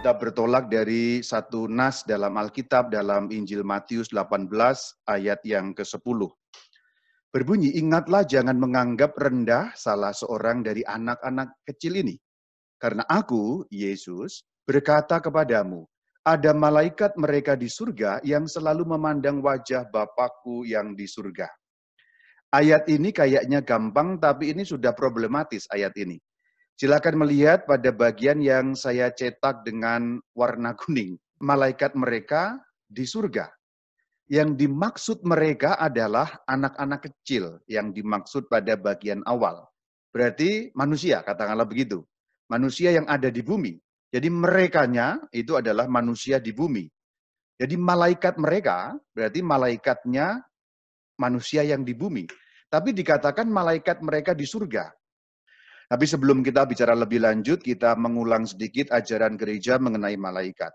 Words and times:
Kita 0.00 0.16
bertolak 0.16 0.72
dari 0.72 1.20
satu 1.20 1.68
nas 1.68 2.08
dalam 2.08 2.32
Alkitab 2.40 2.88
dalam 2.88 3.28
Injil 3.28 3.60
Matius 3.60 4.08
18 4.08 4.48
ayat 5.04 5.44
yang 5.44 5.76
ke-10. 5.76 6.24
Berbunyi, 7.28 7.76
ingatlah 7.76 8.24
jangan 8.24 8.56
menganggap 8.56 9.12
rendah 9.20 9.76
salah 9.76 10.16
seorang 10.16 10.64
dari 10.64 10.80
anak-anak 10.88 11.52
kecil 11.68 12.00
ini. 12.00 12.16
Karena 12.80 13.04
aku, 13.12 13.68
Yesus, 13.68 14.40
berkata 14.64 15.20
kepadamu, 15.20 15.84
ada 16.24 16.56
malaikat 16.56 17.20
mereka 17.20 17.52
di 17.52 17.68
surga 17.68 18.24
yang 18.24 18.48
selalu 18.48 18.88
memandang 18.96 19.44
wajah 19.44 19.84
Bapakku 19.84 20.64
yang 20.64 20.96
di 20.96 21.04
surga. 21.04 21.44
Ayat 22.56 22.88
ini 22.88 23.12
kayaknya 23.12 23.60
gampang, 23.60 24.16
tapi 24.16 24.56
ini 24.56 24.64
sudah 24.64 24.96
problematis 24.96 25.68
ayat 25.68 25.92
ini. 26.00 26.16
Silakan 26.80 27.20
melihat 27.20 27.68
pada 27.68 27.92
bagian 27.92 28.40
yang 28.40 28.72
saya 28.72 29.12
cetak 29.12 29.68
dengan 29.68 30.16
warna 30.32 30.72
kuning. 30.72 31.20
Malaikat 31.36 31.92
mereka 31.92 32.56
di 32.88 33.04
surga. 33.04 33.52
Yang 34.32 34.64
dimaksud 34.64 35.20
mereka 35.20 35.76
adalah 35.76 36.40
anak-anak 36.48 37.04
kecil 37.04 37.60
yang 37.68 37.92
dimaksud 37.92 38.48
pada 38.48 38.80
bagian 38.80 39.20
awal. 39.28 39.68
Berarti 40.08 40.72
manusia, 40.72 41.20
katakanlah 41.20 41.68
begitu. 41.68 42.00
Manusia 42.48 42.96
yang 42.96 43.04
ada 43.12 43.28
di 43.28 43.44
bumi. 43.44 43.76
Jadi 44.08 44.32
merekanya 44.32 45.20
itu 45.36 45.60
adalah 45.60 45.84
manusia 45.84 46.40
di 46.40 46.56
bumi. 46.56 46.88
Jadi 47.60 47.76
malaikat 47.76 48.40
mereka, 48.40 48.96
berarti 49.12 49.44
malaikatnya 49.44 50.40
manusia 51.20 51.60
yang 51.60 51.84
di 51.84 51.92
bumi. 51.92 52.24
Tapi 52.72 52.96
dikatakan 52.96 53.52
malaikat 53.52 54.00
mereka 54.00 54.32
di 54.32 54.48
surga. 54.48 54.88
Tapi 55.90 56.06
sebelum 56.06 56.46
kita 56.46 56.70
bicara 56.70 56.94
lebih 56.94 57.18
lanjut, 57.18 57.58
kita 57.66 57.98
mengulang 57.98 58.46
sedikit 58.46 58.94
ajaran 58.94 59.34
gereja 59.34 59.74
mengenai 59.82 60.14
malaikat. 60.14 60.70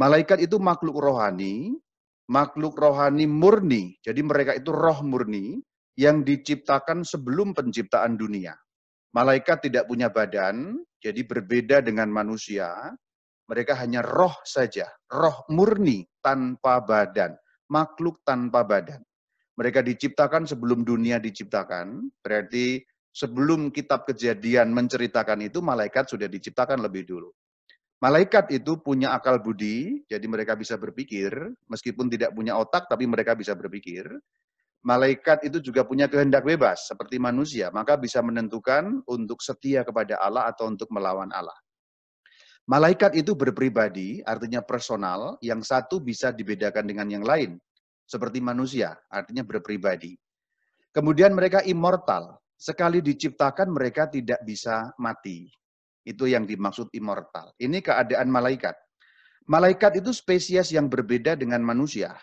Malaikat 0.00 0.40
itu 0.40 0.56
makhluk 0.56 0.96
rohani, 0.96 1.76
makhluk 2.32 2.80
rohani 2.80 3.28
murni. 3.28 4.00
Jadi 4.00 4.24
mereka 4.24 4.56
itu 4.56 4.72
roh 4.72 5.04
murni 5.04 5.60
yang 6.00 6.24
diciptakan 6.24 7.04
sebelum 7.04 7.52
penciptaan 7.52 8.16
dunia. 8.16 8.56
Malaikat 9.12 9.68
tidak 9.68 9.84
punya 9.84 10.08
badan, 10.08 10.80
jadi 11.04 11.28
berbeda 11.28 11.84
dengan 11.84 12.08
manusia. 12.08 12.72
Mereka 13.52 13.76
hanya 13.76 14.00
roh 14.00 14.32
saja, 14.48 14.88
roh 15.12 15.44
murni 15.52 16.08
tanpa 16.24 16.80
badan, 16.80 17.36
makhluk 17.68 18.24
tanpa 18.24 18.64
badan. 18.64 19.04
Mereka 19.60 19.84
diciptakan 19.84 20.48
sebelum 20.48 20.88
dunia 20.88 21.20
diciptakan, 21.20 22.12
berarti 22.24 22.80
sebelum 23.18 23.74
kitab 23.74 24.06
kejadian 24.06 24.70
menceritakan 24.70 25.42
itu, 25.42 25.58
malaikat 25.58 26.06
sudah 26.06 26.30
diciptakan 26.30 26.78
lebih 26.78 27.02
dulu. 27.02 27.34
Malaikat 27.98 28.54
itu 28.54 28.78
punya 28.78 29.10
akal 29.10 29.42
budi, 29.42 30.06
jadi 30.06 30.22
mereka 30.30 30.54
bisa 30.54 30.78
berpikir, 30.78 31.34
meskipun 31.66 32.06
tidak 32.06 32.30
punya 32.30 32.54
otak, 32.54 32.86
tapi 32.86 33.10
mereka 33.10 33.34
bisa 33.34 33.58
berpikir. 33.58 34.06
Malaikat 34.86 35.42
itu 35.42 35.58
juga 35.58 35.82
punya 35.82 36.06
kehendak 36.06 36.46
bebas, 36.46 36.86
seperti 36.86 37.18
manusia, 37.18 37.74
maka 37.74 37.98
bisa 37.98 38.22
menentukan 38.22 39.02
untuk 39.10 39.42
setia 39.42 39.82
kepada 39.82 40.22
Allah 40.22 40.46
atau 40.46 40.70
untuk 40.70 40.86
melawan 40.94 41.34
Allah. 41.34 41.58
Malaikat 42.70 43.18
itu 43.18 43.34
berpribadi, 43.34 44.22
artinya 44.22 44.62
personal, 44.62 45.34
yang 45.42 45.66
satu 45.66 45.98
bisa 45.98 46.30
dibedakan 46.30 46.86
dengan 46.86 47.10
yang 47.10 47.26
lain, 47.26 47.58
seperti 48.06 48.38
manusia, 48.38 48.94
artinya 49.10 49.42
berpribadi. 49.42 50.14
Kemudian 50.94 51.34
mereka 51.34 51.66
immortal, 51.66 52.38
sekali 52.58 52.98
diciptakan 52.98 53.70
mereka 53.70 54.10
tidak 54.10 54.42
bisa 54.42 54.90
mati. 54.98 55.46
Itu 56.02 56.26
yang 56.26 56.42
dimaksud 56.42 56.90
immortal. 56.90 57.54
Ini 57.62 57.78
keadaan 57.78 58.26
malaikat. 58.28 58.74
Malaikat 59.46 60.02
itu 60.02 60.10
spesies 60.10 60.74
yang 60.74 60.90
berbeda 60.90 61.38
dengan 61.38 61.62
manusia. 61.62 62.18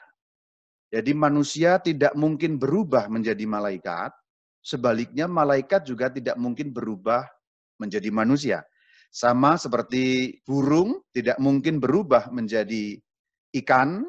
Jadi 0.93 1.15
manusia 1.17 1.81
tidak 1.81 2.13
mungkin 2.13 2.61
berubah 2.61 3.09
menjadi 3.09 3.41
malaikat, 3.49 4.13
sebaliknya 4.61 5.25
malaikat 5.25 5.81
juga 5.87 6.13
tidak 6.13 6.37
mungkin 6.37 6.69
berubah 6.69 7.25
menjadi 7.81 8.09
manusia. 8.13 8.59
Sama 9.09 9.55
seperti 9.57 10.37
burung 10.45 11.01
tidak 11.15 11.39
mungkin 11.41 11.79
berubah 11.81 12.29
menjadi 12.29 12.99
ikan, 13.63 14.03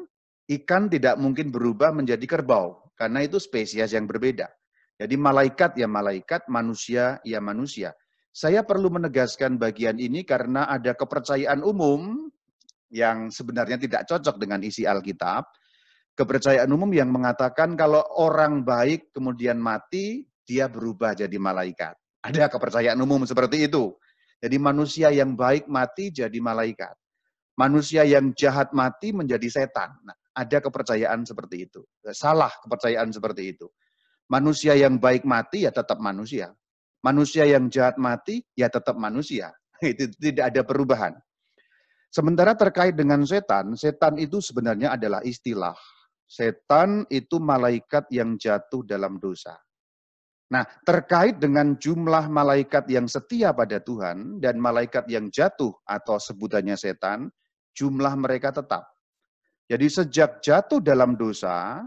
ikan 0.47 0.83
tidak 0.91 1.15
mungkin 1.17 1.49
berubah 1.49 1.95
menjadi 1.95 2.23
kerbau, 2.27 2.91
karena 2.93 3.23
itu 3.23 3.39
spesies 3.39 3.95
yang 3.95 4.05
berbeda. 4.05 4.51
Jadi 4.97 5.13
malaikat 5.13 5.77
ya 5.77 5.85
malaikat, 5.85 6.49
manusia 6.49 7.21
ya 7.21 7.37
manusia. 7.37 7.93
Saya 8.33 8.65
perlu 8.65 8.89
menegaskan 8.89 9.57
bagian 9.61 9.97
ini 10.01 10.25
karena 10.25 10.65
ada 10.69 10.93
kepercayaan 10.97 11.61
umum 11.61 12.29
yang 12.89 13.29
sebenarnya 13.29 13.77
tidak 13.77 14.09
cocok 14.09 14.41
dengan 14.41 14.61
isi 14.65 14.85
Alkitab. 14.89 15.45
Kepercayaan 16.17 16.69
umum 16.73 16.89
yang 16.97 17.13
mengatakan 17.13 17.77
kalau 17.77 18.01
orang 18.17 18.65
baik 18.65 19.13
kemudian 19.13 19.61
mati, 19.61 20.25
dia 20.41 20.65
berubah 20.65 21.13
jadi 21.13 21.37
malaikat. 21.37 21.93
Ada 22.25 22.49
kepercayaan 22.49 22.97
umum 22.97 23.21
seperti 23.29 23.69
itu. 23.69 23.93
Jadi 24.41 24.57
manusia 24.57 25.13
yang 25.13 25.37
baik 25.37 25.69
mati 25.69 26.09
jadi 26.09 26.37
malaikat. 26.41 26.93
Manusia 27.57 28.05
yang 28.05 28.33
jahat 28.37 28.73
mati 28.73 29.13
menjadi 29.13 29.45
setan. 29.49 29.97
Nah, 30.05 30.13
ada 30.33 30.57
kepercayaan 30.61 31.25
seperti 31.25 31.69
itu. 31.69 31.81
Salah 32.13 32.53
kepercayaan 32.65 33.09
seperti 33.09 33.57
itu. 33.57 33.65
Manusia 34.27 34.75
yang 34.75 34.99
baik 34.99 35.23
mati 35.23 35.63
ya 35.63 35.71
tetap 35.71 36.03
manusia. 36.03 36.51
Manusia 36.99 37.47
yang 37.47 37.71
jahat 37.71 37.95
mati 37.95 38.43
ya 38.57 38.67
tetap 38.67 38.99
manusia. 38.99 39.55
Itu 39.83 40.11
tidak 40.19 40.51
ada 40.51 40.61
perubahan. 40.67 41.13
Sementara 42.11 42.55
terkait 42.55 42.95
dengan 42.95 43.21
setan, 43.27 43.75
setan 43.75 44.15
itu 44.15 44.39
sebenarnya 44.39 44.95
adalah 44.95 45.19
istilah. 45.27 45.75
Setan 46.23 47.03
itu 47.11 47.35
malaikat 47.37 48.07
yang 48.15 48.39
jatuh 48.39 48.81
dalam 48.87 49.19
dosa. 49.19 49.59
Nah, 50.47 50.63
terkait 50.87 51.35
dengan 51.43 51.75
jumlah 51.75 52.31
malaikat 52.31 52.87
yang 52.87 53.11
setia 53.11 53.51
pada 53.51 53.83
Tuhan 53.83 54.39
dan 54.39 54.55
malaikat 54.55 55.03
yang 55.11 55.27
jatuh 55.27 55.75
atau 55.83 56.15
sebutannya 56.15 56.79
setan, 56.79 57.27
jumlah 57.75 58.15
mereka 58.15 58.55
tetap. 58.55 58.87
Jadi 59.67 59.87
sejak 59.91 60.39
jatuh 60.39 60.79
dalam 60.79 61.19
dosa, 61.19 61.83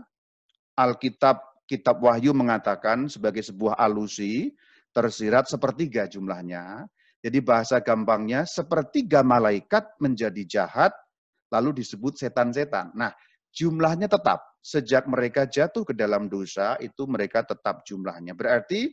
Alkitab 0.76 1.49
kitab 1.70 2.02
Wahyu 2.02 2.34
mengatakan 2.34 3.06
sebagai 3.06 3.46
sebuah 3.46 3.78
alusi, 3.78 4.50
tersirat 4.90 5.46
sepertiga 5.46 6.10
jumlahnya. 6.10 6.82
Jadi 7.22 7.38
bahasa 7.38 7.78
gampangnya, 7.78 8.42
sepertiga 8.42 9.22
malaikat 9.22 9.86
menjadi 10.02 10.42
jahat, 10.50 10.90
lalu 11.54 11.78
disebut 11.78 12.18
setan-setan. 12.18 12.90
Nah, 12.98 13.14
jumlahnya 13.54 14.10
tetap. 14.10 14.42
Sejak 14.60 15.08
mereka 15.08 15.46
jatuh 15.46 15.86
ke 15.86 15.94
dalam 15.94 16.26
dosa, 16.26 16.74
itu 16.82 17.06
mereka 17.06 17.46
tetap 17.46 17.86
jumlahnya. 17.86 18.34
Berarti 18.34 18.92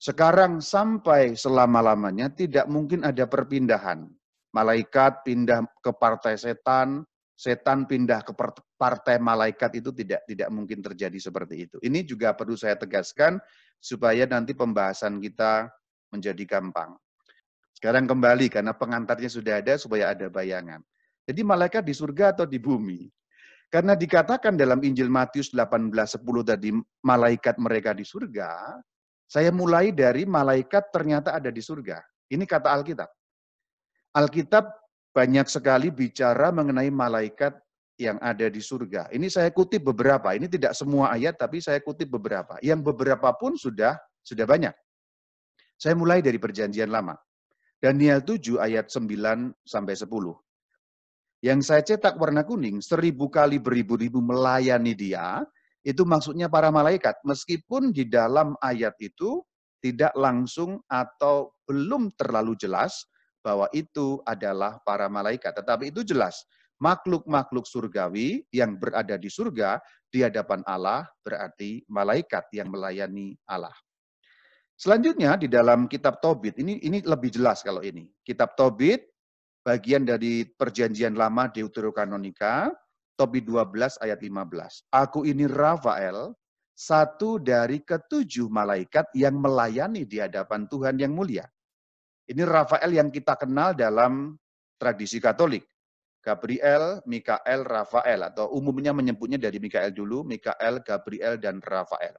sekarang 0.00 0.64
sampai 0.64 1.36
selama-lamanya 1.36 2.32
tidak 2.32 2.66
mungkin 2.66 3.04
ada 3.04 3.28
perpindahan. 3.28 4.08
Malaikat 4.50 5.22
pindah 5.22 5.62
ke 5.78 5.92
partai 5.94 6.34
setan, 6.34 7.06
setan 7.40 7.88
pindah 7.88 8.20
ke 8.20 8.36
partai 8.76 9.16
malaikat 9.16 9.80
itu 9.80 9.96
tidak 9.96 10.28
tidak 10.28 10.52
mungkin 10.52 10.84
terjadi 10.84 11.16
seperti 11.16 11.64
itu. 11.64 11.76
Ini 11.80 12.04
juga 12.04 12.36
perlu 12.36 12.52
saya 12.52 12.76
tegaskan 12.76 13.40
supaya 13.80 14.28
nanti 14.28 14.52
pembahasan 14.52 15.16
kita 15.24 15.72
menjadi 16.12 16.44
gampang. 16.44 17.00
Sekarang 17.72 18.04
kembali 18.04 18.52
karena 18.52 18.76
pengantarnya 18.76 19.32
sudah 19.32 19.64
ada 19.64 19.80
supaya 19.80 20.12
ada 20.12 20.28
bayangan. 20.28 20.84
Jadi 21.24 21.40
malaikat 21.40 21.80
di 21.80 21.96
surga 21.96 22.36
atau 22.36 22.44
di 22.44 22.60
bumi? 22.60 23.08
Karena 23.72 23.96
dikatakan 23.96 24.60
dalam 24.60 24.76
Injil 24.84 25.08
Matius 25.08 25.56
18:10 25.56 26.20
tadi 26.44 26.76
malaikat 27.00 27.56
mereka 27.56 27.96
di 27.96 28.04
surga, 28.04 28.76
saya 29.24 29.48
mulai 29.48 29.96
dari 29.96 30.28
malaikat 30.28 30.92
ternyata 30.92 31.32
ada 31.32 31.48
di 31.48 31.62
surga. 31.64 32.04
Ini 32.28 32.44
kata 32.44 32.68
Alkitab. 32.68 33.08
Alkitab 34.12 34.64
banyak 35.10 35.46
sekali 35.50 35.90
bicara 35.90 36.54
mengenai 36.54 36.90
malaikat 36.90 37.58
yang 38.00 38.16
ada 38.24 38.48
di 38.48 38.62
surga. 38.62 39.12
Ini 39.12 39.28
saya 39.28 39.52
kutip 39.52 39.84
beberapa. 39.92 40.32
Ini 40.32 40.48
tidak 40.48 40.72
semua 40.72 41.12
ayat, 41.12 41.36
tapi 41.36 41.60
saya 41.60 41.82
kutip 41.84 42.08
beberapa. 42.08 42.56
Yang 42.64 42.80
beberapa 42.94 43.28
pun 43.36 43.58
sudah 43.60 43.98
sudah 44.24 44.48
banyak. 44.48 44.72
Saya 45.76 45.96
mulai 45.96 46.24
dari 46.24 46.40
perjanjian 46.40 46.88
lama. 46.88 47.16
Daniel 47.80 48.20
7 48.20 48.60
ayat 48.60 48.92
9 48.92 49.52
sampai 49.64 49.94
10. 49.96 50.08
Yang 51.40 51.60
saya 51.64 51.80
cetak 51.80 52.20
warna 52.20 52.44
kuning, 52.44 52.84
seribu 52.84 53.32
kali 53.32 53.56
beribu-ribu 53.56 54.20
melayani 54.20 54.92
dia, 54.92 55.40
itu 55.80 56.04
maksudnya 56.04 56.52
para 56.52 56.68
malaikat. 56.68 57.16
Meskipun 57.24 57.96
di 57.96 58.04
dalam 58.04 58.52
ayat 58.60 58.92
itu 59.00 59.40
tidak 59.80 60.12
langsung 60.12 60.84
atau 60.84 61.56
belum 61.64 62.12
terlalu 62.20 62.52
jelas, 62.60 63.08
bahwa 63.40 63.68
itu 63.72 64.20
adalah 64.28 64.80
para 64.84 65.08
malaikat. 65.08 65.56
Tetapi 65.56 65.92
itu 65.92 66.04
jelas, 66.04 66.44
makhluk-makhluk 66.80 67.68
surgawi 67.68 68.44
yang 68.52 68.80
berada 68.80 69.20
di 69.20 69.28
surga 69.28 69.80
di 70.08 70.24
hadapan 70.24 70.64
Allah 70.64 71.06
berarti 71.22 71.84
malaikat 71.86 72.48
yang 72.56 72.72
melayani 72.72 73.36
Allah. 73.46 73.74
Selanjutnya 74.80 75.36
di 75.36 75.44
dalam 75.44 75.84
kitab 75.92 76.24
Tobit 76.24 76.56
ini 76.56 76.80
ini 76.80 77.04
lebih 77.04 77.28
jelas 77.28 77.60
kalau 77.60 77.84
ini. 77.84 78.08
Kitab 78.24 78.56
Tobit 78.56 79.04
bagian 79.60 80.08
dari 80.08 80.48
perjanjian 80.48 81.12
lama 81.12 81.52
Deuterokanonika, 81.52 82.72
Tobi 83.12 83.44
12 83.44 84.00
ayat 84.00 84.24
15. 84.24 84.88
Aku 84.88 85.28
ini 85.28 85.44
Rafael, 85.44 86.32
satu 86.72 87.36
dari 87.36 87.84
ketujuh 87.84 88.48
malaikat 88.48 89.12
yang 89.12 89.36
melayani 89.36 90.08
di 90.08 90.16
hadapan 90.16 90.64
Tuhan 90.64 90.96
yang 90.96 91.12
mulia. 91.12 91.44
Ini 92.30 92.46
Rafael 92.46 92.94
yang 92.94 93.10
kita 93.10 93.34
kenal 93.34 93.74
dalam 93.74 94.38
tradisi 94.78 95.18
Katolik. 95.18 95.66
Gabriel, 96.20 97.00
Mikael, 97.08 97.64
Rafael 97.64 98.20
atau 98.22 98.52
umumnya 98.52 98.92
menyebutnya 98.92 99.40
dari 99.40 99.56
Mikael 99.56 99.90
dulu, 99.90 100.22
Mikael, 100.22 100.84
Gabriel 100.84 101.40
dan 101.40 101.58
Rafael. 101.64 102.12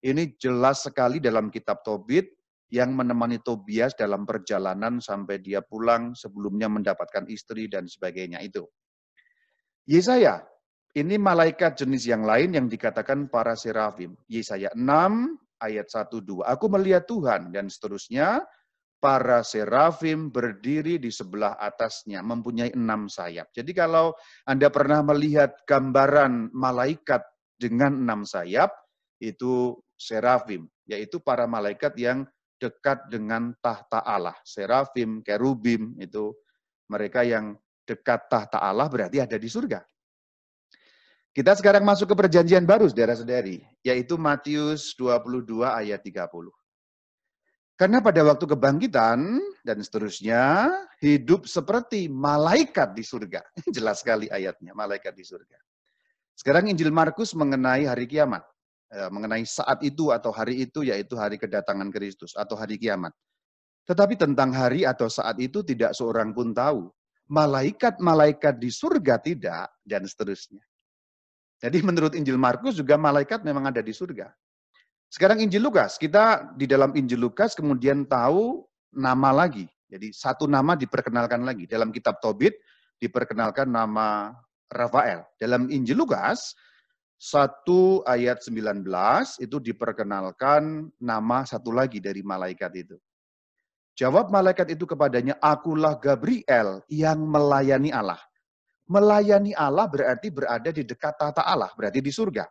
Ini 0.00 0.34
jelas 0.40 0.88
sekali 0.88 1.20
dalam 1.20 1.52
kitab 1.52 1.84
Tobit 1.84 2.24
yang 2.72 2.96
menemani 2.96 3.38
Tobias 3.44 3.94
dalam 3.94 4.26
perjalanan 4.26 4.98
sampai 4.98 5.38
dia 5.38 5.62
pulang 5.62 6.16
sebelumnya 6.16 6.66
mendapatkan 6.66 7.28
istri 7.30 7.70
dan 7.70 7.86
sebagainya 7.86 8.40
itu. 8.40 8.64
Yesaya, 9.84 10.40
ini 10.96 11.20
malaikat 11.20 11.78
jenis 11.84 12.08
yang 12.08 12.24
lain 12.24 12.56
yang 12.56 12.66
dikatakan 12.66 13.28
para 13.28 13.54
serafim. 13.54 14.16
Yesaya 14.26 14.72
6 14.72 14.80
ayat 15.60 15.86
1 15.86 16.10
2. 16.10 16.42
Aku 16.48 16.66
melihat 16.72 17.04
Tuhan 17.04 17.52
dan 17.52 17.68
seterusnya 17.68 18.42
para 19.04 19.44
serafim 19.44 20.32
berdiri 20.32 20.96
di 20.96 21.12
sebelah 21.12 21.60
atasnya, 21.60 22.24
mempunyai 22.24 22.72
enam 22.72 23.04
sayap. 23.04 23.52
Jadi 23.52 23.76
kalau 23.76 24.16
Anda 24.48 24.72
pernah 24.72 25.04
melihat 25.04 25.60
gambaran 25.68 26.48
malaikat 26.56 27.20
dengan 27.60 28.00
enam 28.00 28.24
sayap, 28.24 28.72
itu 29.20 29.76
serafim, 30.00 30.64
yaitu 30.88 31.20
para 31.20 31.44
malaikat 31.44 31.92
yang 32.00 32.24
dekat 32.56 33.04
dengan 33.12 33.52
tahta 33.60 34.00
Allah. 34.00 34.40
Serafim, 34.40 35.20
kerubim, 35.20 36.00
itu 36.00 36.32
mereka 36.88 37.28
yang 37.28 37.60
dekat 37.84 38.24
tahta 38.32 38.56
Allah 38.56 38.88
berarti 38.88 39.20
ada 39.20 39.36
di 39.36 39.52
surga. 39.52 39.84
Kita 41.36 41.52
sekarang 41.52 41.84
masuk 41.84 42.08
ke 42.08 42.24
perjanjian 42.24 42.64
baru, 42.64 42.88
saudara-saudari, 42.88 43.60
yaitu 43.84 44.16
Matius 44.16 44.96
22 44.96 45.60
ayat 45.60 46.00
30. 46.00 46.63
Karena 47.74 47.98
pada 47.98 48.22
waktu 48.22 48.46
kebangkitan 48.46 49.42
dan 49.66 49.78
seterusnya, 49.82 50.70
hidup 51.02 51.50
seperti 51.50 52.06
malaikat 52.06 52.94
di 52.94 53.02
surga. 53.02 53.42
Jelas 53.74 54.06
sekali 54.06 54.30
ayatnya, 54.30 54.70
malaikat 54.78 55.10
di 55.10 55.26
surga. 55.26 55.58
Sekarang 56.38 56.70
Injil 56.70 56.94
Markus 56.94 57.34
mengenai 57.34 57.90
hari 57.90 58.06
kiamat. 58.06 58.46
Eh, 58.94 59.10
mengenai 59.10 59.42
saat 59.42 59.82
itu 59.82 60.14
atau 60.14 60.30
hari 60.30 60.62
itu, 60.70 60.86
yaitu 60.86 61.18
hari 61.18 61.34
kedatangan 61.34 61.90
Kristus 61.90 62.38
atau 62.38 62.54
hari 62.54 62.78
kiamat. 62.78 63.10
Tetapi 63.90 64.14
tentang 64.14 64.54
hari 64.54 64.86
atau 64.86 65.10
saat 65.10 65.34
itu 65.42 65.66
tidak 65.66 65.98
seorang 65.98 66.30
pun 66.30 66.54
tahu. 66.54 66.94
Malaikat-malaikat 67.26 68.54
di 68.60 68.70
surga 68.70 69.18
tidak, 69.18 69.66
dan 69.82 70.06
seterusnya. 70.06 70.62
Jadi 71.58 71.80
menurut 71.80 72.12
Injil 72.14 72.36
Markus 72.38 72.76
juga 72.78 72.94
malaikat 73.00 73.42
memang 73.42 73.72
ada 73.72 73.80
di 73.80 73.90
surga. 73.90 74.28
Sekarang 75.14 75.38
Injil 75.38 75.62
Lukas, 75.62 75.94
kita 75.94 76.50
di 76.58 76.66
dalam 76.66 76.90
Injil 76.98 77.22
Lukas 77.22 77.54
kemudian 77.54 78.02
tahu 78.02 78.66
nama 78.90 79.30
lagi. 79.30 79.70
Jadi 79.86 80.10
satu 80.10 80.50
nama 80.50 80.74
diperkenalkan 80.74 81.46
lagi. 81.46 81.70
Dalam 81.70 81.94
kitab 81.94 82.18
Tobit 82.18 82.58
diperkenalkan 82.98 83.70
nama 83.70 84.34
Rafael. 84.66 85.22
Dalam 85.38 85.70
Injil 85.70 86.02
Lukas, 86.02 86.58
1 87.22 87.46
ayat 88.10 88.42
19 88.42 88.82
itu 89.38 89.56
diperkenalkan 89.62 90.90
nama 90.98 91.46
satu 91.46 91.70
lagi 91.70 92.02
dari 92.02 92.26
malaikat 92.26 92.74
itu. 92.74 92.98
Jawab 93.94 94.34
malaikat 94.34 94.74
itu 94.74 94.82
kepadanya, 94.82 95.38
akulah 95.38 95.94
Gabriel 95.94 96.82
yang 96.90 97.22
melayani 97.22 97.94
Allah. 97.94 98.18
Melayani 98.90 99.54
Allah 99.54 99.86
berarti 99.86 100.34
berada 100.34 100.74
di 100.74 100.82
dekat 100.82 101.14
tata 101.14 101.46
Allah, 101.46 101.70
berarti 101.78 102.02
di 102.02 102.10
surga. 102.10 102.50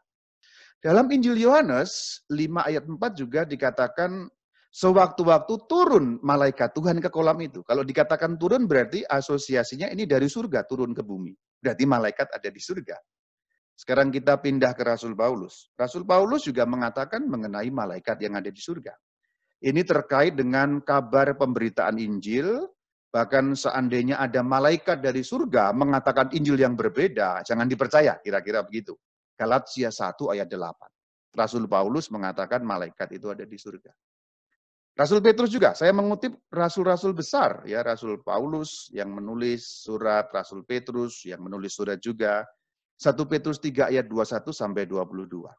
Dalam 0.84 1.08
Injil 1.16 1.40
Yohanes 1.40 2.20
5 2.28 2.60
ayat 2.60 2.84
4 2.84 3.00
juga 3.16 3.48
dikatakan 3.48 4.28
sewaktu-waktu 4.68 5.56
turun 5.72 6.20
malaikat 6.20 6.76
Tuhan 6.76 7.00
ke 7.00 7.08
kolam 7.08 7.40
itu. 7.40 7.64
Kalau 7.64 7.88
dikatakan 7.88 8.36
turun 8.36 8.68
berarti 8.68 9.00
asosiasinya 9.08 9.88
ini 9.88 10.04
dari 10.04 10.28
surga 10.28 10.68
turun 10.68 10.92
ke 10.92 11.00
bumi. 11.00 11.32
Berarti 11.64 11.88
malaikat 11.88 12.36
ada 12.36 12.52
di 12.52 12.60
surga. 12.60 13.00
Sekarang 13.80 14.12
kita 14.12 14.36
pindah 14.44 14.76
ke 14.76 14.84
Rasul 14.84 15.16
Paulus. 15.16 15.72
Rasul 15.80 16.04
Paulus 16.04 16.44
juga 16.44 16.68
mengatakan 16.68 17.32
mengenai 17.32 17.72
malaikat 17.72 18.20
yang 18.20 18.36
ada 18.36 18.52
di 18.52 18.60
surga. 18.60 18.92
Ini 19.64 19.88
terkait 19.88 20.36
dengan 20.36 20.84
kabar 20.84 21.32
pemberitaan 21.40 21.96
Injil, 21.96 22.60
bahkan 23.08 23.56
seandainya 23.56 24.20
ada 24.20 24.44
malaikat 24.44 25.00
dari 25.00 25.24
surga 25.24 25.72
mengatakan 25.72 26.36
Injil 26.36 26.60
yang 26.60 26.76
berbeda, 26.76 27.40
jangan 27.48 27.72
dipercaya, 27.72 28.20
kira-kira 28.20 28.68
begitu. 28.68 29.00
Galatia 29.34 29.90
1 29.90 30.34
ayat 30.34 30.48
8. 30.48 31.38
Rasul 31.38 31.66
Paulus 31.66 32.14
mengatakan 32.14 32.62
malaikat 32.62 33.10
itu 33.18 33.34
ada 33.34 33.44
di 33.44 33.58
surga. 33.58 33.90
Rasul 34.94 35.26
Petrus 35.26 35.50
juga, 35.50 35.74
saya 35.74 35.90
mengutip 35.90 36.38
rasul-rasul 36.54 37.18
besar, 37.18 37.66
ya 37.66 37.82
Rasul 37.82 38.22
Paulus 38.22 38.94
yang 38.94 39.10
menulis 39.10 39.66
surat, 39.82 40.30
Rasul 40.30 40.62
Petrus 40.70 41.26
yang 41.26 41.42
menulis 41.42 41.74
surat 41.74 41.98
juga, 41.98 42.46
1 43.02 43.18
Petrus 43.26 43.58
3 43.58 43.90
ayat 43.90 44.06
21 44.06 44.54
sampai 44.54 44.86
22. 44.86 45.50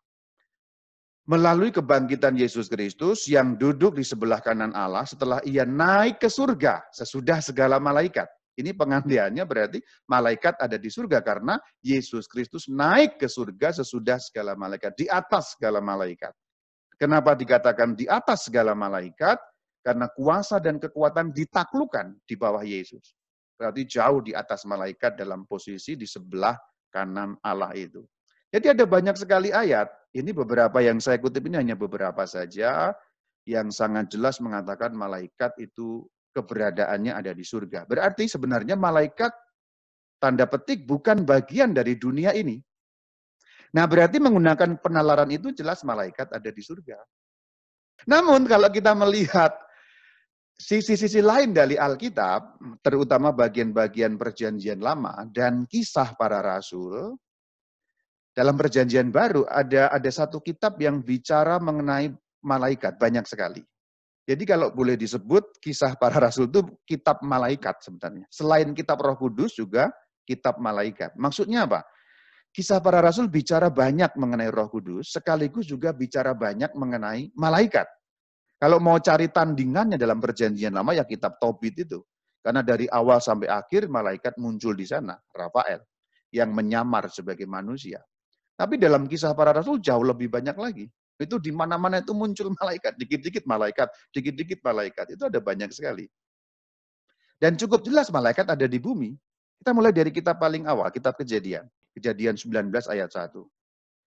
Melalui 1.25 1.75
kebangkitan 1.75 2.39
Yesus 2.39 2.71
Kristus 2.71 3.27
yang 3.27 3.59
duduk 3.59 3.99
di 3.99 4.07
sebelah 4.07 4.39
kanan 4.39 4.71
Allah 4.71 5.03
setelah 5.03 5.41
ia 5.43 5.67
naik 5.67 6.23
ke 6.23 6.29
surga 6.31 6.85
sesudah 6.95 7.43
segala 7.43 7.83
malaikat. 7.83 8.29
Ini 8.55 8.71
pengantiannya 8.75 9.45
berarti 9.45 9.83
malaikat 10.07 10.63
ada 10.63 10.79
di 10.79 10.87
surga 10.87 11.21
karena 11.27 11.59
Yesus 11.83 12.31
Kristus 12.31 12.71
naik 12.71 13.19
ke 13.19 13.27
surga 13.27 13.83
sesudah 13.83 14.23
segala 14.23 14.55
malaikat, 14.55 14.95
di 14.95 15.11
atas 15.11 15.59
segala 15.59 15.83
malaikat. 15.83 16.31
Kenapa 16.95 17.35
dikatakan 17.35 17.99
di 17.99 18.07
atas 18.07 18.47
segala 18.47 18.73
malaikat? 18.79 19.43
Karena 19.85 20.09
kuasa 20.09 20.63
dan 20.63 20.81
kekuatan 20.81 21.35
ditaklukkan 21.35 22.17
di 22.25 22.35
bawah 22.39 22.65
Yesus. 22.65 23.13
Berarti 23.59 23.85
jauh 23.85 24.25
di 24.25 24.33
atas 24.33 24.65
malaikat 24.65 25.19
dalam 25.19 25.45
posisi 25.45 25.99
di 25.99 26.09
sebelah 26.09 26.57
kanan 26.89 27.37
Allah 27.45 27.75
itu. 27.77 28.01
Jadi 28.55 28.71
ada 28.71 28.87
banyak 28.87 29.19
sekali 29.19 29.51
ayat. 29.51 29.91
Ini 30.15 30.31
beberapa 30.31 30.79
yang 30.79 31.03
saya 31.03 31.19
kutip 31.19 31.43
ini 31.51 31.59
hanya 31.59 31.75
beberapa 31.75 32.23
saja 32.23 32.95
yang 33.45 33.69
sangat 33.69 34.15
jelas 34.15 34.39
mengatakan 34.39 34.95
malaikat 34.95 35.53
itu 35.61 36.07
keberadaannya 36.35 37.15
ada 37.15 37.31
di 37.31 37.47
surga. 37.47 37.87
Berarti 37.87 38.27
sebenarnya 38.27 38.75
malaikat 38.75 39.31
tanda 40.19 40.51
petik 40.51 40.83
bukan 40.85 41.23
bagian 41.23 41.71
dari 41.71 41.95
dunia 41.95 42.35
ini. 42.35 42.59
Nah, 43.75 43.87
berarti 43.91 44.23
menggunakan 44.23 44.79
penalaran 44.79 45.31
itu 45.31 45.51
jelas 45.51 45.83
malaikat 45.83 46.31
ada 46.31 46.51
di 46.51 46.63
surga. 46.63 46.99
Namun 48.07 48.47
kalau 48.47 48.71
kita 48.71 48.95
melihat 48.95 49.51
sisi-sisi 50.55 51.19
lain 51.19 51.51
dari 51.51 51.75
Alkitab, 51.75 52.63
terutama 52.87 53.35
bagian-bagian 53.35 54.15
perjanjian 54.15 54.79
lama 54.79 55.27
dan 55.35 55.67
kisah 55.67 56.15
para 56.15 56.39
rasul, 56.39 57.19
dalam 58.35 58.55
perjanjian 58.59 59.11
baru 59.15 59.47
ada 59.47 59.91
ada 59.91 60.11
satu 60.11 60.43
kitab 60.43 60.79
yang 60.83 61.03
bicara 61.03 61.59
mengenai 61.59 62.15
malaikat 62.43 62.99
banyak 62.99 63.27
sekali. 63.27 63.63
Jadi 64.25 64.45
kalau 64.49 64.73
boleh 64.73 64.97
disebut 64.97 65.61
kisah 65.61 66.01
para 66.01 66.17
rasul 66.17 66.49
itu 66.49 66.65
kitab 66.89 67.21
malaikat 67.21 67.85
sebenarnya. 67.85 68.25
Selain 68.33 68.73
kitab 68.73 68.97
Roh 69.05 69.21
Kudus 69.21 69.53
juga 69.53 69.93
kitab 70.25 70.57
malaikat. 70.57 71.13
Maksudnya 71.21 71.69
apa? 71.69 71.85
Kisah 72.49 72.81
para 72.81 73.05
rasul 73.05 73.29
bicara 73.29 73.69
banyak 73.69 74.17
mengenai 74.17 74.49
Roh 74.49 74.73
Kudus, 74.73 75.13
sekaligus 75.13 75.69
juga 75.69 75.93
bicara 75.93 76.33
banyak 76.33 76.73
mengenai 76.73 77.37
malaikat. 77.37 77.85
Kalau 78.57 78.81
mau 78.81 78.97
cari 78.97 79.29
tandingannya 79.29 80.01
dalam 80.01 80.23
perjanjian 80.23 80.73
lama 80.73 80.97
ya 80.97 81.05
kitab 81.05 81.37
Tobit 81.37 81.85
itu. 81.85 82.01
Karena 82.41 82.61
dari 82.65 82.89
awal 82.89 83.21
sampai 83.21 83.49
akhir 83.49 83.89
malaikat 83.89 84.37
muncul 84.41 84.77
di 84.77 84.85
sana, 84.85 85.17
Rafael, 85.33 85.81
yang 86.33 86.53
menyamar 86.53 87.09
sebagai 87.09 87.45
manusia. 87.49 88.01
Tapi 88.55 88.79
dalam 88.79 89.11
kisah 89.11 89.35
para 89.35 89.51
rasul 89.51 89.83
jauh 89.83 90.05
lebih 90.05 90.31
banyak 90.31 90.55
lagi. 90.55 90.87
Itu 91.15 91.39
di 91.39 91.55
mana-mana 91.55 92.03
itu 92.03 92.11
muncul 92.11 92.51
malaikat, 92.59 92.99
dikit-dikit 92.99 93.47
malaikat, 93.47 93.89
dikit-dikit 94.11 94.61
malaikat. 94.67 95.15
Itu 95.15 95.31
ada 95.31 95.39
banyak 95.39 95.71
sekali. 95.71 96.11
Dan 97.39 97.55
cukup 97.55 97.87
jelas 97.87 98.11
malaikat 98.11 98.51
ada 98.51 98.67
di 98.67 98.79
bumi. 98.83 99.15
Kita 99.63 99.71
mulai 99.71 99.95
dari 99.95 100.11
kitab 100.11 100.43
paling 100.43 100.67
awal, 100.67 100.91
kitab 100.91 101.15
kejadian. 101.15 101.67
Kejadian 101.95 102.35
19 102.35 102.75
ayat 102.91 103.11
1. 103.15 103.31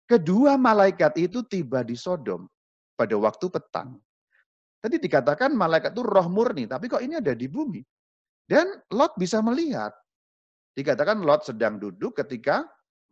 Kedua 0.09 0.59
malaikat 0.59 1.15
itu 1.21 1.45
tiba 1.47 1.87
di 1.87 1.95
Sodom 1.95 2.49
pada 2.99 3.15
waktu 3.15 3.47
petang. 3.47 3.95
Tadi 4.79 4.99
dikatakan 4.99 5.55
malaikat 5.55 5.95
itu 5.95 6.03
roh 6.03 6.27
murni, 6.31 6.67
tapi 6.67 6.91
kok 6.91 7.03
ini 7.03 7.19
ada 7.19 7.35
di 7.35 7.47
bumi. 7.47 7.83
Dan 8.49 8.67
Lot 8.91 9.15
bisa 9.21 9.39
melihat. 9.45 9.93
Dikatakan 10.75 11.23
Lot 11.23 11.47
sedang 11.47 11.77
duduk 11.77 12.17
ketika 12.19 12.65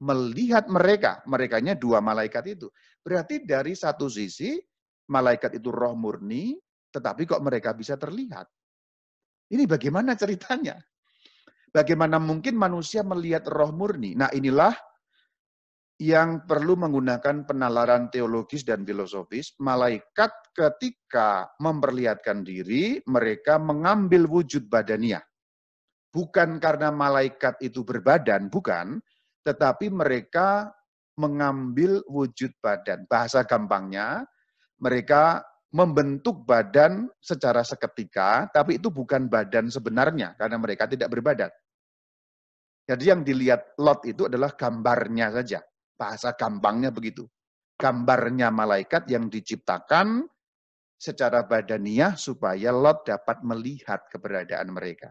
melihat 0.02 0.68
mereka, 0.68 1.24
merekanya 1.24 1.72
dua 1.72 2.04
malaikat 2.04 2.58
itu. 2.58 2.68
Berarti 3.00 3.44
dari 3.44 3.72
satu 3.72 4.10
sisi 4.10 4.56
malaikat 5.08 5.56
itu 5.56 5.72
roh 5.72 5.96
murni, 5.96 6.58
tetapi 6.92 7.24
kok 7.24 7.40
mereka 7.40 7.72
bisa 7.72 7.96
terlihat. 7.96 8.44
Ini 9.46 9.64
bagaimana 9.64 10.18
ceritanya? 10.18 10.76
Bagaimana 11.70 12.18
mungkin 12.18 12.56
manusia 12.58 13.06
melihat 13.06 13.46
roh 13.46 13.70
murni? 13.70 14.16
Nah 14.16 14.32
inilah 14.32 14.74
yang 15.96 16.44
perlu 16.44 16.76
menggunakan 16.76 17.48
penalaran 17.48 18.12
teologis 18.12 18.68
dan 18.68 18.84
filosofis, 18.84 19.56
malaikat 19.56 20.28
ketika 20.52 21.48
memperlihatkan 21.56 22.44
diri, 22.44 23.00
mereka 23.08 23.56
mengambil 23.56 24.28
wujud 24.28 24.68
badania. 24.68 25.24
Bukan 26.12 26.60
karena 26.60 26.92
malaikat 26.92 27.60
itu 27.64 27.80
berbadan, 27.80 28.52
bukan, 28.52 29.00
tetapi 29.46 29.94
mereka 29.94 30.74
mengambil 31.14 32.02
wujud 32.10 32.50
badan. 32.58 33.06
Bahasa 33.06 33.46
gampangnya, 33.46 34.26
mereka 34.82 35.46
membentuk 35.70 36.42
badan 36.42 37.06
secara 37.22 37.62
seketika, 37.62 38.50
tapi 38.50 38.82
itu 38.82 38.90
bukan 38.90 39.30
badan 39.30 39.70
sebenarnya, 39.70 40.34
karena 40.34 40.58
mereka 40.58 40.90
tidak 40.90 41.14
berbadan. 41.14 41.48
Jadi 42.86 43.04
yang 43.06 43.22
dilihat 43.22 43.78
Lot 43.78 44.02
itu 44.06 44.26
adalah 44.30 44.54
gambarnya 44.54 45.34
saja 45.34 45.58
Bahasa 45.96 46.36
gampangnya 46.36 46.92
begitu. 46.92 47.24
Gambarnya 47.76 48.52
malaikat 48.52 49.08
yang 49.08 49.32
diciptakan 49.32 50.28
secara 50.96 51.44
badaniah 51.48 52.16
supaya 52.20 52.68
Lot 52.68 53.08
dapat 53.08 53.40
melihat 53.40 54.04
keberadaan 54.12 54.76
mereka. 54.76 55.08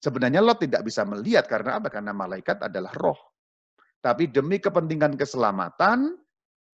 Sebenarnya 0.00 0.40
Lot 0.40 0.64
tidak 0.64 0.84
bisa 0.88 1.04
melihat 1.04 1.44
karena 1.44 1.76
apa? 1.76 1.92
Karena 1.92 2.16
malaikat 2.16 2.72
adalah 2.72 2.92
roh. 2.96 3.27
Tapi 3.98 4.30
demi 4.30 4.62
kepentingan 4.62 5.18
keselamatan, 5.18 6.14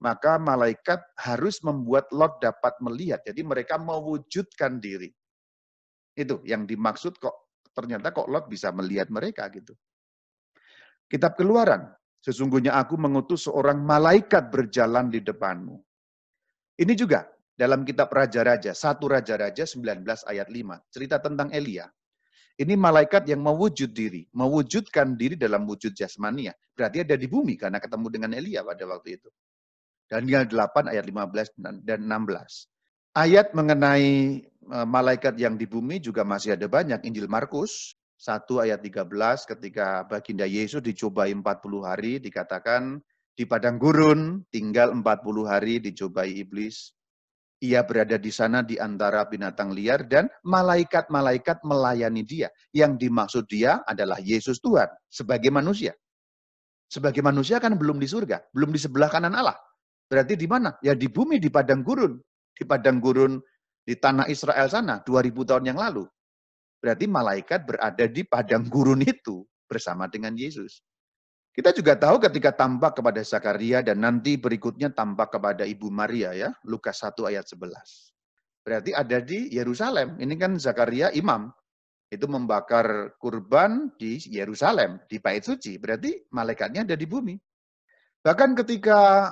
maka 0.04 0.36
malaikat 0.36 1.00
harus 1.16 1.64
membuat 1.64 2.12
Lot 2.12 2.44
dapat 2.44 2.76
melihat. 2.84 3.24
Jadi 3.24 3.42
mereka 3.48 3.80
mewujudkan 3.80 4.84
diri. 4.84 5.08
Itu 6.14 6.44
yang 6.44 6.68
dimaksud 6.68 7.18
kok 7.18 7.56
ternyata 7.74 8.12
kok 8.12 8.28
Lot 8.28 8.52
bisa 8.52 8.70
melihat 8.76 9.08
mereka 9.10 9.48
gitu. 9.50 9.74
Kitab 11.08 11.40
Keluaran 11.40 11.90
Sesungguhnya 12.24 12.80
aku 12.80 12.96
mengutus 12.96 13.52
seorang 13.52 13.84
malaikat 13.84 14.48
berjalan 14.48 15.12
di 15.12 15.20
depanmu. 15.20 15.76
Ini 16.80 16.96
juga 16.96 17.28
dalam 17.52 17.84
kitab 17.84 18.08
Raja-Raja, 18.16 18.72
satu 18.72 19.12
Raja-Raja 19.12 19.68
19 19.68 20.08
ayat 20.32 20.48
5, 20.48 20.88
cerita 20.88 21.20
tentang 21.20 21.52
Elia. 21.52 21.84
Ini 22.54 22.78
malaikat 22.78 23.26
yang 23.26 23.42
mewujud 23.42 23.90
diri, 23.90 24.30
mewujudkan 24.30 25.18
diri 25.18 25.34
dalam 25.34 25.66
wujud 25.66 25.90
jasmania. 25.98 26.54
Berarti 26.78 27.02
ada 27.02 27.18
di 27.18 27.26
bumi 27.26 27.58
karena 27.58 27.82
ketemu 27.82 28.08
dengan 28.14 28.32
Elia 28.38 28.62
pada 28.62 28.86
waktu 28.86 29.18
itu. 29.18 29.30
Daniel 30.06 30.46
8 30.46 30.94
ayat 30.94 31.06
15 31.10 31.58
dan 31.82 32.00
16. 32.06 32.70
Ayat 33.18 33.58
mengenai 33.58 34.42
eh, 34.46 34.86
malaikat 34.86 35.34
yang 35.42 35.58
di 35.58 35.66
bumi 35.66 35.98
juga 35.98 36.22
masih 36.22 36.54
ada 36.54 36.70
banyak. 36.70 37.02
Injil 37.10 37.26
Markus 37.26 37.98
1 38.22 38.46
ayat 38.70 38.80
13 38.86 39.10
ketika 39.58 40.06
baginda 40.06 40.46
Yesus 40.46 40.86
dicobai 40.86 41.34
40 41.34 41.82
hari 41.82 42.22
dikatakan 42.22 43.02
di 43.34 43.50
padang 43.50 43.82
gurun 43.82 44.46
tinggal 44.54 44.94
40 44.94 45.50
hari 45.50 45.82
dicobai 45.82 46.38
iblis. 46.38 46.94
Ia 47.64 47.80
berada 47.88 48.20
di 48.20 48.28
sana 48.28 48.60
di 48.60 48.76
antara 48.76 49.24
binatang 49.24 49.72
liar 49.72 50.04
dan 50.04 50.28
malaikat-malaikat 50.44 51.64
melayani 51.64 52.28
dia. 52.28 52.52
Yang 52.76 53.08
dimaksud 53.08 53.44
dia 53.48 53.80
adalah 53.88 54.20
Yesus 54.20 54.60
Tuhan 54.60 54.92
sebagai 55.08 55.48
manusia. 55.48 55.96
Sebagai 56.92 57.24
manusia 57.24 57.64
kan 57.64 57.80
belum 57.80 58.04
di 58.04 58.06
surga, 58.12 58.52
belum 58.52 58.76
di 58.76 58.80
sebelah 58.84 59.08
kanan 59.08 59.32
Allah. 59.32 59.56
Berarti 60.12 60.36
di 60.36 60.44
mana? 60.44 60.76
Ya 60.84 60.92
di 60.92 61.08
bumi, 61.08 61.40
di 61.40 61.48
padang 61.48 61.88
gurun. 61.88 62.20
Di 62.52 62.68
padang 62.68 63.00
gurun 63.00 63.40
di 63.84 63.96
tanah 63.96 64.28
Israel 64.28 64.68
sana 64.68 65.00
2000 65.00 65.32
tahun 65.48 65.64
yang 65.72 65.80
lalu. 65.80 66.04
Berarti 66.84 67.08
malaikat 67.08 67.64
berada 67.64 68.06
di 68.12 68.28
padang 68.28 68.68
gurun 68.68 69.00
itu 69.08 69.48
bersama 69.72 70.12
dengan 70.12 70.36
Yesus. 70.36 70.84
Kita 71.54 71.70
juga 71.70 71.94
tahu 71.94 72.18
ketika 72.18 72.50
tampak 72.50 72.98
kepada 72.98 73.22
Zakaria 73.22 73.86
dan 73.86 74.02
nanti 74.02 74.42
berikutnya 74.42 74.90
tampak 74.90 75.38
kepada 75.38 75.62
Ibu 75.70 75.86
Maria 75.94 76.34
ya, 76.34 76.50
Lukas 76.66 77.06
1 77.06 77.14
ayat 77.30 77.46
11. 77.46 77.70
Berarti 78.66 78.90
ada 78.90 79.22
di 79.22 79.54
Yerusalem. 79.54 80.18
Ini 80.18 80.34
kan 80.34 80.58
Zakaria 80.58 81.14
imam. 81.14 81.54
Itu 82.10 82.26
membakar 82.26 83.14
kurban 83.22 83.94
di 84.02 84.18
Yerusalem, 84.34 84.98
di 85.06 85.22
Bait 85.22 85.46
Suci. 85.46 85.78
Berarti 85.78 86.26
malaikatnya 86.34 86.90
ada 86.90 86.98
di 86.98 87.06
bumi. 87.06 87.38
Bahkan 88.26 88.58
ketika 88.66 89.30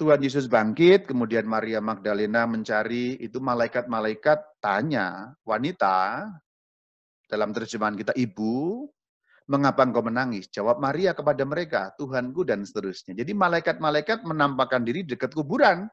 Tuhan 0.00 0.24
Yesus 0.24 0.48
bangkit, 0.48 1.04
kemudian 1.04 1.44
Maria 1.44 1.84
Magdalena 1.84 2.48
mencari, 2.48 3.20
itu 3.20 3.36
malaikat-malaikat 3.36 4.64
tanya, 4.64 5.36
wanita, 5.44 6.24
dalam 7.28 7.52
terjemahan 7.52 8.00
kita, 8.00 8.16
ibu, 8.16 8.88
mengapa 9.50 9.82
engkau 9.82 10.06
menangis? 10.06 10.46
Jawab 10.54 10.78
Maria 10.78 11.10
kepada 11.10 11.42
mereka, 11.42 11.90
Tuhanku 11.98 12.46
dan 12.46 12.62
seterusnya. 12.62 13.18
Jadi 13.18 13.34
malaikat-malaikat 13.34 14.22
menampakkan 14.22 14.86
diri 14.86 15.02
dekat 15.02 15.34
kuburan. 15.34 15.90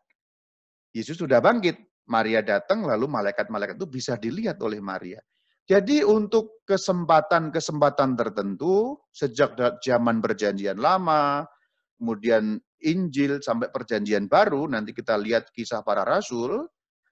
Yesus 0.94 1.18
sudah 1.18 1.42
bangkit. 1.42 1.82
Maria 2.08 2.40
datang, 2.40 2.88
lalu 2.88 3.12
malaikat-malaikat 3.12 3.76
itu 3.76 3.90
bisa 3.92 4.16
dilihat 4.16 4.64
oleh 4.64 4.80
Maria. 4.80 5.20
Jadi 5.68 6.00
untuk 6.00 6.64
kesempatan-kesempatan 6.64 8.16
tertentu, 8.16 8.96
sejak 9.12 9.60
zaman 9.84 10.24
perjanjian 10.24 10.80
lama, 10.80 11.44
kemudian 12.00 12.56
Injil 12.80 13.44
sampai 13.44 13.68
perjanjian 13.68 14.32
baru, 14.32 14.72
nanti 14.72 14.96
kita 14.96 15.20
lihat 15.20 15.52
kisah 15.52 15.84
para 15.84 16.08
rasul, 16.08 16.64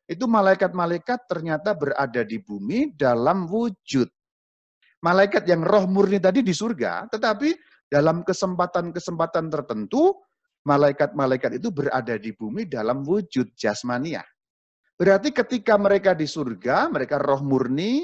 itu 0.07 0.23
malaikat-malaikat 0.23 1.27
ternyata 1.27 1.75
berada 1.75 2.23
di 2.23 2.39
bumi 2.39 2.95
dalam 2.95 3.49
wujud. 3.51 4.07
Malaikat 5.05 5.45
yang 5.45 5.61
roh 5.61 5.85
murni 5.85 6.17
tadi 6.17 6.41
di 6.41 6.49
surga, 6.49 7.05
tetapi 7.13 7.53
dalam 7.85 8.25
kesempatan-kesempatan 8.25 9.53
tertentu, 9.53 10.17
malaikat-malaikat 10.65 11.61
itu 11.61 11.69
berada 11.69 12.17
di 12.17 12.33
bumi 12.33 12.65
dalam 12.65 13.05
wujud 13.05 13.53
jasmania. 13.53 14.25
Berarti 14.97 15.29
ketika 15.29 15.77
mereka 15.77 16.17
di 16.17 16.25
surga, 16.25 16.89
mereka 16.89 17.21
roh 17.21 17.45
murni, 17.45 18.01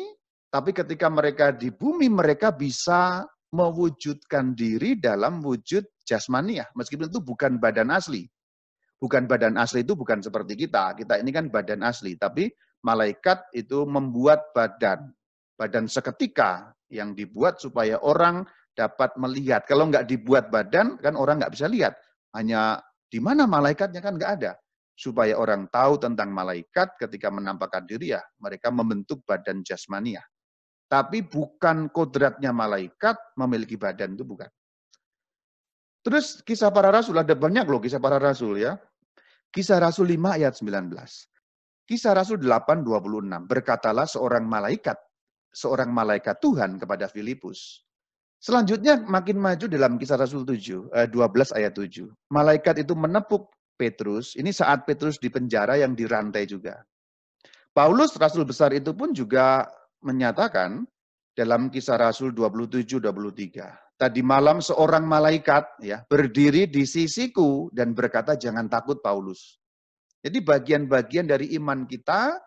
tapi 0.54 0.78
ketika 0.78 1.10
mereka 1.10 1.50
di 1.50 1.74
bumi, 1.74 2.06
mereka 2.06 2.54
bisa 2.54 3.26
mewujudkan 3.50 4.54
diri 4.54 5.02
dalam 5.02 5.42
wujud 5.42 6.06
jasmania. 6.06 6.70
Meskipun 6.78 7.10
itu 7.10 7.18
bukan 7.26 7.58
badan 7.58 7.90
asli 7.90 8.30
bukan 9.02 9.26
badan 9.26 9.58
asli 9.58 9.82
itu 9.82 9.98
bukan 9.98 10.22
seperti 10.22 10.54
kita. 10.54 10.94
Kita 10.94 11.18
ini 11.18 11.34
kan 11.34 11.50
badan 11.50 11.82
asli, 11.82 12.14
tapi 12.14 12.54
malaikat 12.86 13.50
itu 13.58 13.82
membuat 13.90 14.54
badan. 14.54 15.10
Badan 15.58 15.90
seketika 15.90 16.70
yang 16.92 17.16
dibuat 17.18 17.58
supaya 17.58 17.98
orang 18.04 18.46
dapat 18.76 19.16
melihat. 19.18 19.64
Kalau 19.66 19.88
nggak 19.88 20.08
dibuat 20.08 20.52
badan, 20.52 21.00
kan 21.00 21.16
orang 21.16 21.42
nggak 21.42 21.54
bisa 21.56 21.68
lihat. 21.68 21.96
Hanya 22.36 22.80
di 23.08 23.20
mana 23.20 23.48
malaikatnya 23.48 24.00
kan 24.00 24.16
nggak 24.16 24.34
ada. 24.44 24.54
Supaya 24.96 25.40
orang 25.40 25.66
tahu 25.72 25.98
tentang 25.98 26.30
malaikat 26.30 27.00
ketika 27.00 27.34
menampakkan 27.34 27.88
diri 27.88 28.14
ya, 28.14 28.22
mereka 28.38 28.70
membentuk 28.70 29.26
badan 29.26 29.66
jasmania. 29.66 30.22
Tapi 30.92 31.24
bukan 31.24 31.88
kodratnya 31.90 32.52
malaikat 32.52 33.16
memiliki 33.40 33.80
badan 33.80 34.14
itu 34.14 34.28
bukan. 34.28 34.52
Terus 36.04 36.44
kisah 36.44 36.70
para 36.70 36.92
rasul, 36.92 37.16
ada 37.16 37.34
banyak 37.34 37.64
loh 37.66 37.80
kisah 37.80 38.04
para 38.04 38.20
rasul 38.20 38.60
ya. 38.60 38.76
Kisah 39.52 39.84
Rasul 39.84 40.16
5 40.16 40.40
ayat 40.40 40.56
19. 40.56 40.96
Kisah 41.84 42.16
Rasul 42.16 42.40
8, 42.40 42.88
26. 42.88 43.52
Berkatalah 43.52 44.08
seorang 44.08 44.48
malaikat, 44.48 44.96
seorang 45.52 45.92
malaikat 45.92 46.40
Tuhan 46.40 46.80
kepada 46.80 47.12
Filipus. 47.12 47.84
Selanjutnya 48.42 48.98
makin 49.06 49.38
maju 49.38 49.70
dalam 49.70 50.02
kisah 50.02 50.18
Rasul 50.18 50.42
7, 50.42 50.90
12 50.90 51.14
eh, 51.14 51.48
ayat 51.62 51.74
7. 51.78 52.10
Malaikat 52.34 52.82
itu 52.82 52.98
menepuk 52.98 53.54
Petrus, 53.78 54.34
ini 54.34 54.50
saat 54.50 54.90
Petrus 54.90 55.22
di 55.22 55.30
penjara 55.30 55.78
yang 55.78 55.94
dirantai 55.94 56.50
juga. 56.50 56.82
Paulus, 57.72 58.18
Rasul 58.18 58.44
besar 58.44 58.74
itu 58.74 58.92
pun 58.98 59.14
juga 59.14 59.70
menyatakan 60.02 60.84
dalam 61.38 61.70
kisah 61.70 62.02
Rasul 62.02 62.34
27, 62.34 63.00
23. 63.00 64.02
Tadi 64.02 64.22
malam 64.26 64.66
seorang 64.66 65.06
malaikat 65.06 65.78
ya 65.86 66.02
berdiri 66.10 66.66
di 66.66 66.90
sisiku 66.90 67.70
dan 67.70 67.94
berkata 67.94 68.34
jangan 68.34 68.66
takut 68.66 68.98
Paulus. 68.98 69.62
Jadi 70.26 70.42
bagian-bagian 70.42 71.30
dari 71.30 71.54
iman 71.58 71.86
kita 71.86 72.42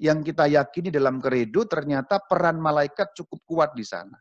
yang 0.00 0.24
kita 0.24 0.48
yakini 0.48 0.88
dalam 0.88 1.20
keredo 1.20 1.68
ternyata 1.68 2.24
peran 2.24 2.56
malaikat 2.56 3.12
cukup 3.12 3.40
kuat 3.44 3.70
di 3.76 3.84
sana. 3.84 4.16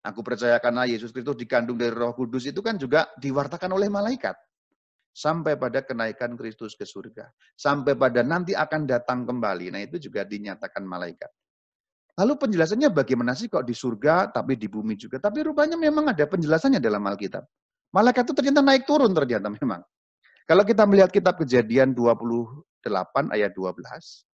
Aku 0.00 0.24
percaya 0.24 0.56
karena 0.56 0.88
Yesus 0.88 1.12
Kristus 1.12 1.36
dikandung 1.36 1.76
dari 1.76 1.92
Roh 1.92 2.16
Kudus 2.16 2.48
itu 2.48 2.64
kan 2.64 2.80
juga 2.80 3.12
diwartakan 3.20 3.76
oleh 3.76 3.92
malaikat. 3.92 4.32
Sampai 5.12 5.60
pada 5.60 5.84
kenaikan 5.84 6.32
Kristus 6.32 6.72
ke 6.72 6.88
surga. 6.88 7.28
Sampai 7.52 7.92
pada 7.92 8.24
nanti 8.24 8.56
akan 8.56 8.88
datang 8.88 9.28
kembali. 9.28 9.68
Nah 9.68 9.84
itu 9.84 10.00
juga 10.00 10.24
dinyatakan 10.24 10.80
malaikat. 10.80 11.28
Lalu 12.16 12.40
penjelasannya 12.40 12.88
bagaimana 12.88 13.36
sih 13.36 13.52
kok 13.52 13.68
di 13.68 13.76
surga 13.76 14.32
tapi 14.32 14.56
di 14.56 14.72
bumi 14.72 14.96
juga? 14.96 15.20
Tapi 15.20 15.44
rupanya 15.44 15.76
memang 15.76 16.08
ada 16.08 16.24
penjelasannya 16.24 16.80
dalam 16.80 17.04
Alkitab. 17.04 17.44
Malaikat 17.92 18.24
itu 18.24 18.32
ternyata 18.32 18.64
naik 18.64 18.88
turun 18.88 19.12
ternyata 19.12 19.52
memang. 19.52 19.84
Kalau 20.48 20.64
kita 20.64 20.88
melihat 20.88 21.12
kitab 21.12 21.36
kejadian 21.36 21.92
28 21.92 22.64
ayat 23.36 23.52
12. 23.52 24.29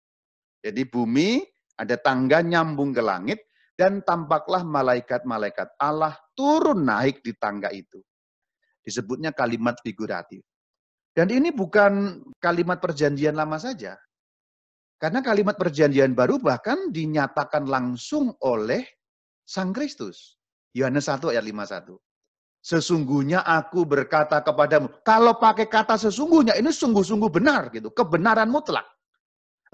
Jadi 0.66 0.82
bumi 0.82 1.38
ada 1.78 1.94
tangga 1.94 2.42
nyambung 2.42 2.90
ke 2.90 3.02
langit. 3.04 3.40
Dan 3.76 4.00
tampaklah 4.00 4.64
malaikat-malaikat 4.64 5.76
Allah 5.76 6.16
turun 6.32 6.88
naik 6.88 7.20
di 7.20 7.37
tangga 7.37 7.68
itu. 7.68 8.00
Disebutnya 8.80 9.37
kalimat 9.37 9.76
figuratif. 9.85 10.40
Dan 11.12 11.28
ini 11.28 11.52
bukan 11.52 12.25
kalimat 12.40 12.80
perjanjian 12.80 13.37
lama 13.37 13.61
saja. 13.61 14.00
Karena 14.96 15.20
kalimat 15.20 15.61
perjanjian 15.61 16.16
baru 16.16 16.40
bahkan 16.40 16.88
dinyatakan 16.88 17.68
langsung 17.68 18.32
oleh 18.40 18.80
Sang 19.44 19.76
Kristus. 19.76 20.40
Yohanes 20.73 21.12
1 21.12 21.37
ayat 21.37 21.44
51. 21.44 22.00
Sesungguhnya 22.64 23.44
aku 23.44 23.85
berkata 23.85 24.40
kepadamu. 24.40 24.88
Kalau 25.04 25.37
pakai 25.37 25.68
kata 25.68 26.00
sesungguhnya, 26.00 26.56
ini 26.56 26.73
sungguh-sungguh 26.73 27.28
benar. 27.28 27.68
gitu 27.76 27.92
Kebenaran 27.92 28.49
mutlak. 28.49 28.88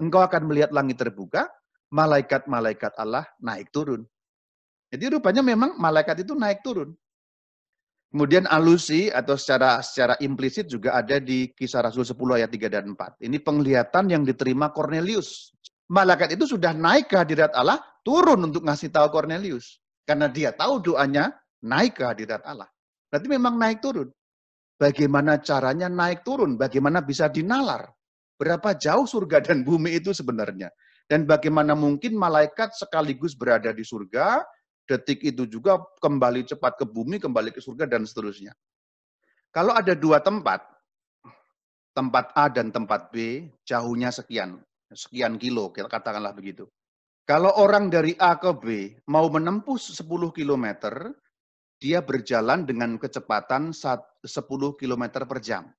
Engkau 0.01 0.25
akan 0.25 0.49
melihat 0.49 0.73
langit 0.73 0.97
terbuka, 0.97 1.45
malaikat-malaikat 1.93 2.97
Allah 2.97 3.25
naik 3.37 3.69
turun. 3.69 4.01
Jadi 4.89 5.13
rupanya 5.13 5.41
memang 5.45 5.77
malaikat 5.77 6.25
itu 6.25 6.33
naik 6.33 6.65
turun. 6.65 6.93
Kemudian 8.13 8.45
alusi 8.45 9.09
atau 9.09 9.33
secara 9.33 9.81
secara 9.81 10.13
implisit 10.21 10.69
juga 10.69 10.93
ada 10.93 11.17
di 11.17 11.49
kisah 11.49 11.81
Rasul 11.81 12.05
10 12.05 12.37
ayat 12.37 12.49
3 12.53 12.69
dan 12.69 12.93
4. 12.93 13.25
Ini 13.25 13.41
penglihatan 13.41 14.05
yang 14.05 14.21
diterima 14.21 14.69
Cornelius. 14.69 15.49
Malaikat 15.89 16.37
itu 16.37 16.45
sudah 16.45 16.77
naik 16.77 17.09
ke 17.09 17.17
hadirat 17.17 17.57
Allah, 17.57 17.81
turun 18.05 18.45
untuk 18.45 18.61
ngasih 18.69 18.93
tahu 18.93 19.09
Cornelius. 19.09 19.81
Karena 20.05 20.29
dia 20.29 20.53
tahu 20.53 20.93
doanya 20.93 21.33
naik 21.65 21.97
ke 21.97 22.03
hadirat 22.05 22.45
Allah. 22.45 22.69
Berarti 23.09 23.27
memang 23.33 23.57
naik 23.57 23.81
turun. 23.81 24.13
Bagaimana 24.77 25.41
caranya 25.41 25.89
naik 25.89 26.21
turun? 26.21 26.53
Bagaimana 26.53 27.01
bisa 27.01 27.33
dinalar? 27.33 27.89
Berapa 28.43 28.75
jauh 28.75 29.07
surga 29.07 29.39
dan 29.39 29.63
bumi 29.63 30.03
itu 30.03 30.11
sebenarnya? 30.11 30.67
Dan 31.07 31.23
bagaimana 31.23 31.79
mungkin 31.79 32.19
malaikat 32.19 32.75
sekaligus 32.75 33.39
berada 33.39 33.71
di 33.71 33.87
surga, 33.87 34.43
detik 34.83 35.23
itu 35.23 35.47
juga 35.47 35.79
kembali 36.03 36.43
cepat 36.43 36.75
ke 36.75 36.83
bumi, 36.83 37.23
kembali 37.23 37.55
ke 37.55 37.63
surga, 37.63 37.87
dan 37.87 38.03
seterusnya. 38.03 38.51
Kalau 39.55 39.71
ada 39.71 39.95
dua 39.95 40.19
tempat, 40.19 40.59
tempat 41.95 42.35
A 42.35 42.51
dan 42.51 42.75
tempat 42.75 43.15
B, 43.15 43.47
jauhnya 43.63 44.11
sekian, 44.11 44.59
sekian 44.91 45.39
kilo, 45.39 45.71
katakanlah 45.71 46.35
begitu. 46.35 46.67
Kalau 47.23 47.55
orang 47.55 47.87
dari 47.87 48.11
A 48.19 48.35
ke 48.35 48.51
B 48.59 48.91
mau 49.07 49.31
menempuh 49.31 49.79
10 49.79 50.03
km, 50.35 50.67
dia 51.79 52.03
berjalan 52.03 52.67
dengan 52.67 52.99
kecepatan 52.99 53.71
10 53.71 54.19
km 54.75 55.03
per 55.23 55.39
jam. 55.39 55.71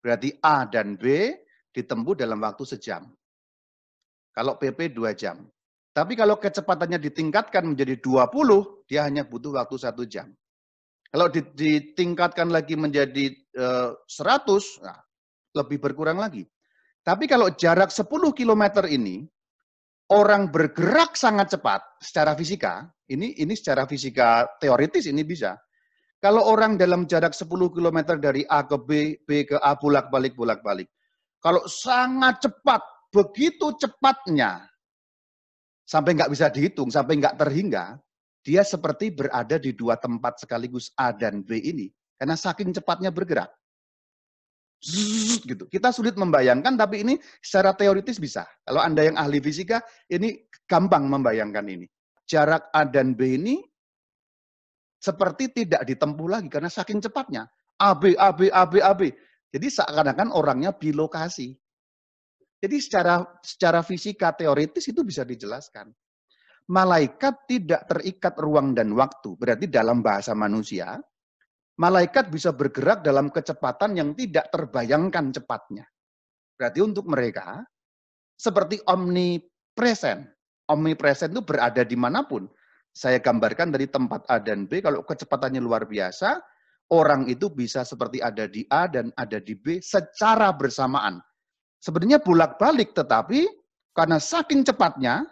Berarti 0.00 0.32
A 0.40 0.64
dan 0.64 0.96
B 0.96 1.36
ditempuh 1.78 2.18
dalam 2.18 2.42
waktu 2.42 2.66
sejam. 2.66 3.06
Kalau 4.34 4.58
PP 4.58 4.90
2 4.94 5.14
jam. 5.14 5.46
Tapi 5.94 6.14
kalau 6.14 6.38
kecepatannya 6.38 6.98
ditingkatkan 6.98 7.74
menjadi 7.74 7.98
20, 7.98 8.86
dia 8.86 9.02
hanya 9.06 9.26
butuh 9.26 9.54
waktu 9.54 9.76
satu 9.78 10.06
jam. 10.06 10.30
Kalau 11.08 11.26
ditingkatkan 11.32 12.52
lagi 12.52 12.78
menjadi 12.78 13.32
uh, 13.58 13.96
100, 14.06 14.84
nah, 14.84 15.00
lebih 15.56 15.80
berkurang 15.80 16.20
lagi. 16.20 16.44
Tapi 17.02 17.24
kalau 17.24 17.48
jarak 17.56 17.88
10 17.88 18.04
km 18.36 18.84
ini, 18.86 19.24
orang 20.12 20.52
bergerak 20.52 21.16
sangat 21.16 21.56
cepat 21.56 21.80
secara 22.04 22.36
fisika, 22.36 22.84
ini 23.08 23.32
ini 23.40 23.56
secara 23.56 23.88
fisika 23.88 24.44
teoritis 24.60 25.08
ini 25.08 25.24
bisa. 25.24 25.56
Kalau 26.18 26.44
orang 26.50 26.74
dalam 26.74 27.06
jarak 27.06 27.32
10 27.32 27.48
km 27.48 27.98
dari 28.18 28.42
A 28.44 28.66
ke 28.66 28.76
B, 28.76 29.22
B 29.22 29.46
ke 29.46 29.56
A, 29.62 29.78
bolak-balik, 29.78 30.34
bolak-balik. 30.34 30.90
Kalau 31.38 31.62
sangat 31.70 32.42
cepat, 32.42 32.82
begitu 33.14 33.70
cepatnya, 33.78 34.66
sampai 35.86 36.18
nggak 36.18 36.30
bisa 36.34 36.50
dihitung, 36.50 36.90
sampai 36.90 37.16
nggak 37.16 37.38
terhingga, 37.38 37.96
dia 38.42 38.62
seperti 38.66 39.14
berada 39.14 39.56
di 39.56 39.72
dua 39.72 39.94
tempat 39.96 40.42
sekaligus 40.42 40.90
A 40.98 41.14
dan 41.14 41.46
B 41.46 41.58
ini. 41.62 41.86
Karena 42.18 42.34
saking 42.34 42.74
cepatnya 42.74 43.14
bergerak. 43.14 43.48
Zzz, 44.78 45.42
gitu. 45.42 45.66
Kita 45.66 45.90
sulit 45.90 46.14
membayangkan, 46.14 46.78
tapi 46.78 47.02
ini 47.02 47.14
secara 47.42 47.74
teoritis 47.74 48.22
bisa. 48.22 48.46
Kalau 48.62 48.78
Anda 48.78 49.10
yang 49.10 49.18
ahli 49.18 49.42
fisika, 49.42 49.82
ini 50.10 50.46
gampang 50.70 51.06
membayangkan 51.06 51.66
ini. 51.66 51.86
Jarak 52.28 52.70
A 52.70 52.86
dan 52.86 53.14
B 53.18 53.38
ini 53.38 53.58
seperti 54.98 55.50
tidak 55.54 55.86
ditempuh 55.86 56.28
lagi 56.30 56.50
karena 56.50 56.70
saking 56.70 57.02
cepatnya. 57.02 57.46
AB, 57.78 58.18
AB, 58.18 58.50
AB, 58.50 58.74
AB. 58.82 59.02
Jadi 59.48 59.66
seakan-akan 59.72 60.28
orangnya 60.36 60.76
bilokasi. 60.76 61.56
Jadi 62.58 62.76
secara 62.82 63.22
secara 63.40 63.80
fisika 63.86 64.34
teoritis 64.34 64.90
itu 64.90 65.06
bisa 65.06 65.22
dijelaskan. 65.22 65.88
Malaikat 66.68 67.48
tidak 67.48 67.88
terikat 67.88 68.34
ruang 68.36 68.76
dan 68.76 68.92
waktu. 68.92 69.38
Berarti 69.40 69.70
dalam 69.72 70.04
bahasa 70.04 70.36
manusia, 70.36 71.00
malaikat 71.80 72.28
bisa 72.28 72.52
bergerak 72.52 73.00
dalam 73.00 73.32
kecepatan 73.32 73.96
yang 73.96 74.12
tidak 74.12 74.52
terbayangkan 74.52 75.32
cepatnya. 75.32 75.88
Berarti 76.58 76.82
untuk 76.84 77.08
mereka, 77.08 77.62
seperti 78.36 78.82
omnipresent. 78.84 80.28
Omnipresent 80.68 81.32
itu 81.32 81.40
berada 81.40 81.80
di 81.86 81.96
mana 81.96 82.26
pun. 82.26 82.44
Saya 82.92 83.22
gambarkan 83.22 83.72
dari 83.72 83.86
tempat 83.86 84.26
A 84.26 84.42
dan 84.42 84.66
B, 84.66 84.82
kalau 84.82 85.06
kecepatannya 85.06 85.62
luar 85.62 85.86
biasa, 85.86 86.42
orang 86.92 87.28
itu 87.28 87.52
bisa 87.52 87.84
seperti 87.84 88.20
ada 88.20 88.48
di 88.48 88.64
A 88.68 88.88
dan 88.88 89.12
ada 89.16 89.38
di 89.40 89.52
B 89.56 89.80
secara 89.84 90.52
bersamaan 90.52 91.20
Sebenarnya 91.78 92.18
bolak-balik, 92.18 92.90
tetapi 92.90 93.46
karena 93.94 94.18
saking 94.18 94.66
cepatnya, 94.66 95.22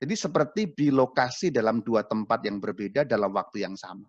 jadi 0.00 0.16
seperti 0.16 0.72
bilokasi 0.72 1.52
dalam 1.52 1.84
dua 1.84 2.08
tempat 2.08 2.40
yang 2.48 2.56
berbeda 2.56 3.04
dalam 3.04 3.36
waktu 3.36 3.68
yang 3.68 3.76
sama. 3.76 4.08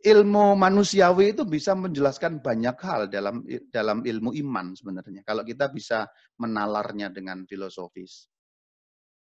Ilmu 0.00 0.56
manusiawi 0.56 1.36
itu 1.36 1.44
bisa 1.44 1.76
menjelaskan 1.76 2.40
banyak 2.40 2.76
hal 2.80 3.10
dalam 3.12 3.44
dalam 3.68 4.00
ilmu 4.00 4.32
iman 4.32 4.72
sebenarnya. 4.72 5.26
Kalau 5.26 5.44
kita 5.44 5.68
bisa 5.68 6.08
menalarnya 6.40 7.12
dengan 7.12 7.44
filosofis. 7.44 8.30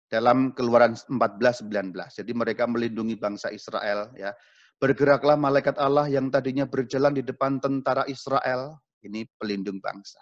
Dalam 0.08 0.50
Keluaran 0.50 0.98
14:19. 0.98 2.10
Jadi 2.10 2.32
mereka 2.34 2.66
melindungi 2.66 3.14
bangsa 3.14 3.54
Israel 3.54 4.10
ya. 4.18 4.34
Bergeraklah 4.82 5.38
malaikat 5.38 5.78
Allah 5.78 6.10
yang 6.10 6.28
tadinya 6.28 6.66
berjalan 6.66 7.14
di 7.14 7.22
depan 7.22 7.62
tentara 7.62 8.04
Israel, 8.10 8.78
ini 9.04 9.24
pelindung 9.38 9.78
bangsa. 9.78 10.18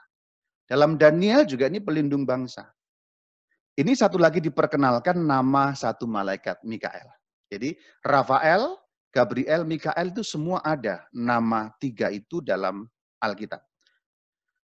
Dalam 0.68 0.96
Daniel 0.96 1.44
juga 1.48 1.66
ini 1.68 1.80
pelindung 1.82 2.24
bangsa. 2.24 2.68
Ini 3.72 3.92
satu 3.96 4.20
lagi 4.20 4.44
diperkenalkan 4.44 5.16
nama 5.16 5.72
satu 5.72 6.04
malaikat, 6.04 6.60
Mikael. 6.68 7.08
Jadi 7.48 7.72
Rafael, 8.04 8.76
Gabriel, 9.08 9.64
Mikael 9.64 10.12
itu 10.12 10.20
semua 10.24 10.60
ada 10.60 11.04
nama 11.12 11.72
tiga 11.80 12.12
itu 12.12 12.44
dalam 12.44 12.84
Alkitab. 13.20 13.60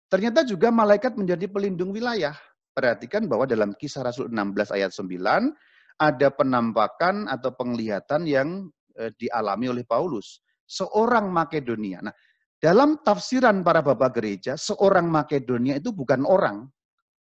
Ternyata 0.07 0.47
juga 0.47 0.71
malaikat 0.71 1.19
menjadi 1.19 1.51
pelindung 1.51 1.91
wilayah. 1.91 2.35
Perhatikan 2.75 3.27
bahwa 3.27 3.49
dalam 3.49 3.75
kisah 3.75 4.07
Rasul 4.07 4.31
16 4.31 4.75
ayat 4.75 4.95
9, 4.95 5.51
ada 5.97 6.29
penampakan 6.29 7.27
atau 7.27 7.51
penglihatan 7.57 8.29
yang 8.29 8.69
dialami 9.17 9.73
oleh 9.73 9.85
Paulus. 9.85 10.41
Seorang 10.67 11.31
Makedonia. 11.31 12.03
Nah, 12.03 12.15
dalam 12.57 12.99
tafsiran 13.05 13.61
para 13.61 13.85
bapak 13.85 14.19
gereja, 14.19 14.57
seorang 14.57 15.07
Makedonia 15.07 15.79
itu 15.79 15.93
bukan 15.93 16.25
orang, 16.25 16.67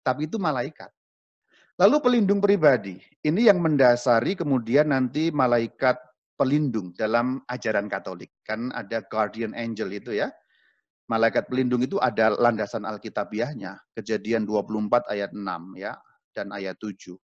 tapi 0.01 0.25
itu 0.25 0.39
malaikat. 0.39 0.89
Lalu 1.79 1.97
pelindung 2.03 2.43
pribadi, 2.43 2.99
ini 3.23 3.47
yang 3.47 3.63
mendasari 3.63 4.35
kemudian 4.35 4.91
nanti 4.91 5.31
malaikat 5.31 5.95
pelindung 6.39 6.95
dalam 6.95 7.43
ajaran 7.51 7.91
Katolik. 7.91 8.31
Kan 8.47 8.71
ada 8.71 9.03
guardian 9.07 9.51
angel 9.51 9.91
itu 9.91 10.15
ya. 10.15 10.31
Malaikat 11.11 11.51
pelindung 11.51 11.83
itu 11.83 11.99
ada 11.99 12.31
landasan 12.35 12.87
Alkitabiahnya. 12.87 13.75
Kejadian 13.91 14.47
24 14.47 15.07
ayat 15.11 15.31
6 15.35 15.75
ya 15.75 15.99
dan 16.31 16.51
ayat 16.55 16.79
7. 16.79 17.19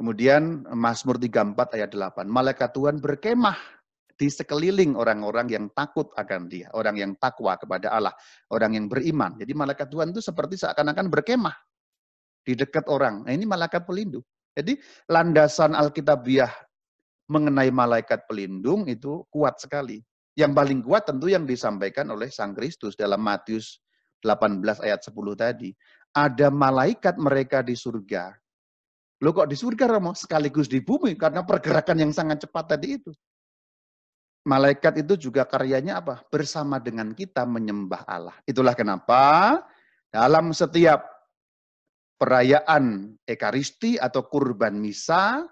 Kemudian 0.00 0.64
Mazmur 0.72 1.20
34 1.20 1.76
ayat 1.76 1.92
8. 1.92 2.24
Malaikat 2.24 2.72
Tuhan 2.72 3.04
berkemah 3.04 3.60
di 4.16 4.32
sekeliling 4.32 4.96
orang-orang 4.96 5.52
yang 5.52 5.68
takut 5.76 6.08
akan 6.16 6.48
dia, 6.48 6.72
orang 6.72 6.96
yang 6.96 7.12
takwa 7.20 7.60
kepada 7.60 7.92
Allah, 7.92 8.16
orang 8.48 8.80
yang 8.80 8.88
beriman. 8.88 9.36
Jadi 9.36 9.52
malaikat 9.52 9.92
Tuhan 9.92 10.16
itu 10.16 10.24
seperti 10.24 10.56
seakan-akan 10.56 11.12
berkemah 11.12 11.52
di 12.40 12.56
dekat 12.56 12.88
orang. 12.88 13.28
Nah, 13.28 13.32
ini 13.36 13.44
malaikat 13.44 13.84
pelindung. 13.84 14.24
Jadi 14.56 14.80
landasan 15.12 15.76
Alkitabiah 15.76 16.48
mengenai 17.28 17.68
malaikat 17.68 18.24
pelindung 18.24 18.88
itu 18.88 19.28
kuat 19.28 19.60
sekali. 19.60 20.00
Yang 20.32 20.52
paling 20.56 20.80
kuat 20.80 21.12
tentu 21.12 21.28
yang 21.28 21.44
disampaikan 21.44 22.08
oleh 22.08 22.32
Sang 22.32 22.56
Kristus 22.56 22.96
dalam 22.96 23.20
Matius 23.20 23.84
18 24.24 24.64
ayat 24.80 25.04
10 25.04 25.12
tadi. 25.36 25.76
Ada 26.16 26.48
malaikat 26.48 27.20
mereka 27.20 27.60
di 27.60 27.76
surga. 27.76 28.32
Lo 29.20 29.36
kok 29.36 29.48
di 29.48 29.56
surga 29.56 29.84
Romo? 29.84 30.16
Sekaligus 30.16 30.68
di 30.68 30.80
bumi 30.80 31.16
karena 31.16 31.44
pergerakan 31.44 32.08
yang 32.08 32.12
sangat 32.12 32.48
cepat 32.48 32.76
tadi 32.76 32.96
itu 32.96 33.12
malaikat 34.48 35.04
itu 35.04 35.30
juga 35.30 35.44
karyanya 35.44 36.00
apa? 36.00 36.24
Bersama 36.28 36.80
dengan 36.80 37.12
kita 37.12 37.44
menyembah 37.44 38.02
Allah. 38.08 38.36
Itulah 38.48 38.72
kenapa 38.72 39.60
dalam 40.08 40.56
setiap 40.56 41.04
perayaan 42.16 43.16
Ekaristi 43.24 43.96
atau 43.96 44.28
kurban 44.28 44.76
misa, 44.80 45.44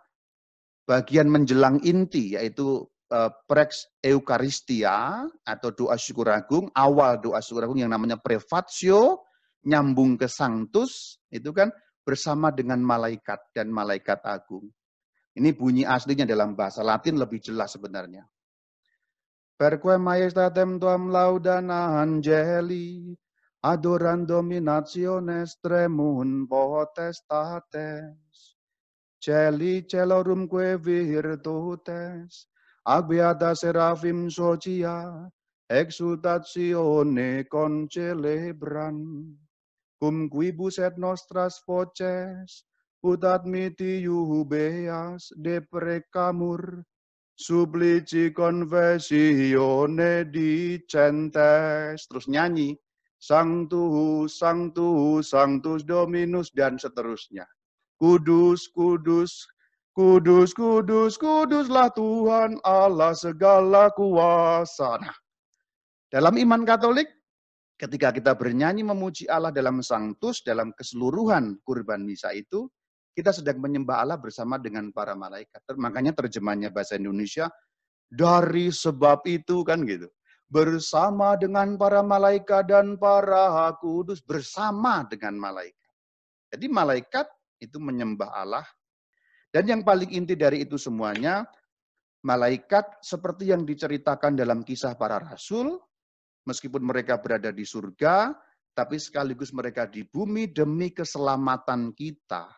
bagian 0.88 1.28
menjelang 1.28 1.80
inti 1.84 2.36
yaitu 2.36 2.84
uh, 3.12 3.30
prex 3.48 3.88
eukaristia 4.04 5.24
atau 5.44 5.68
doa 5.72 5.96
syukur 5.96 6.32
agung, 6.32 6.68
awal 6.76 7.20
doa 7.20 7.40
syukur 7.44 7.68
agung 7.68 7.80
yang 7.80 7.92
namanya 7.92 8.16
prefatio, 8.20 9.24
nyambung 9.64 10.16
ke 10.16 10.28
sanctus, 10.28 11.20
itu 11.28 11.52
kan 11.52 11.68
bersama 12.08 12.48
dengan 12.48 12.80
malaikat 12.80 13.52
dan 13.52 13.68
malaikat 13.68 14.24
agung. 14.24 14.64
Ini 15.36 15.52
bunyi 15.52 15.84
aslinya 15.84 16.24
dalam 16.24 16.56
bahasa 16.56 16.80
Latin 16.80 17.20
lebih 17.20 17.36
jelas 17.44 17.76
sebenarnya. 17.76 18.24
Perque 19.60 20.00
majestatem 20.00 20.80
tuam 20.80 21.12
laudana 21.12 22.00
angeli, 22.00 23.12
adoran 23.60 24.24
dominationes 24.24 25.60
tremun 25.60 26.48
potestates, 26.48 28.00
celi 29.20 29.84
celorum 29.84 30.48
que 30.48 30.80
virtutes, 30.80 32.48
agbeata 32.88 33.52
serafim 33.52 34.32
socia, 34.32 35.28
exultatione 35.68 37.44
concelebran, 37.50 38.96
cum 39.98 40.30
quibus 40.30 40.78
et 40.78 40.96
nostras 40.96 41.60
voces, 41.66 42.64
Utat 42.98 43.46
miti 43.46 44.02
jubeas 44.02 45.30
de 45.38 45.62
precamur, 45.62 46.82
suplici 47.38 48.34
confessione 48.34 50.26
dicentes. 50.26 52.10
Terus 52.10 52.26
nyanyi, 52.26 52.74
Sanctus, 53.22 54.34
Sanctus, 54.42 55.30
Sanctus 55.30 55.86
Dominus, 55.86 56.50
dan 56.50 56.74
seterusnya. 56.74 57.46
Kudus, 58.02 58.66
kudus, 58.74 59.46
kudus, 59.94 60.50
kudus, 60.50 61.14
kuduslah 61.14 61.94
Tuhan 61.94 62.58
Allah 62.66 63.14
segala 63.14 63.94
kuasa. 63.94 64.98
Nah, 64.98 65.14
dalam 66.10 66.34
iman 66.34 66.66
Katolik, 66.66 67.06
ketika 67.78 68.10
kita 68.10 68.34
bernyanyi 68.34 68.82
memuji 68.82 69.30
Allah 69.30 69.54
dalam 69.54 69.80
Sanctus, 69.80 70.42
dalam 70.42 70.74
keseluruhan 70.74 71.62
kurban 71.62 72.02
misa 72.02 72.34
itu, 72.34 72.66
kita 73.14 73.30
sedang 73.30 73.62
menyembah 73.62 74.02
Allah 74.02 74.18
bersama 74.18 74.58
dengan 74.58 74.90
para 74.90 75.14
malaikat. 75.14 75.62
Makanya 75.78 76.12
terjemahnya 76.14 76.74
bahasa 76.74 76.98
Indonesia, 76.98 77.46
dari 78.10 78.74
sebab 78.74 79.22
itu 79.30 79.62
kan 79.62 79.86
gitu. 79.86 80.10
Bersama 80.48 81.36
dengan 81.36 81.76
para 81.78 82.00
malaikat 82.02 82.72
dan 82.72 82.98
para 82.98 83.70
kudus, 83.78 84.18
bersama 84.18 85.06
dengan 85.06 85.38
malaikat. 85.38 85.92
Jadi 86.50 86.66
malaikat 86.66 87.26
itu 87.60 87.76
menyembah 87.78 88.32
Allah. 88.32 88.66
Dan 89.52 89.64
yang 89.68 89.82
paling 89.84 90.12
inti 90.12 90.36
dari 90.36 90.64
itu 90.64 90.80
semuanya, 90.80 91.44
malaikat 92.24 93.00
seperti 93.04 93.52
yang 93.52 93.64
diceritakan 93.64 94.36
dalam 94.36 94.64
kisah 94.64 94.96
para 94.96 95.20
rasul, 95.20 95.80
meskipun 96.48 96.80
mereka 96.80 97.20
berada 97.20 97.52
di 97.52 97.68
surga, 97.68 98.32
tapi 98.72 98.96
sekaligus 98.96 99.52
mereka 99.52 99.84
di 99.84 100.08
bumi 100.08 100.48
demi 100.48 100.88
keselamatan 100.96 101.92
kita 101.92 102.48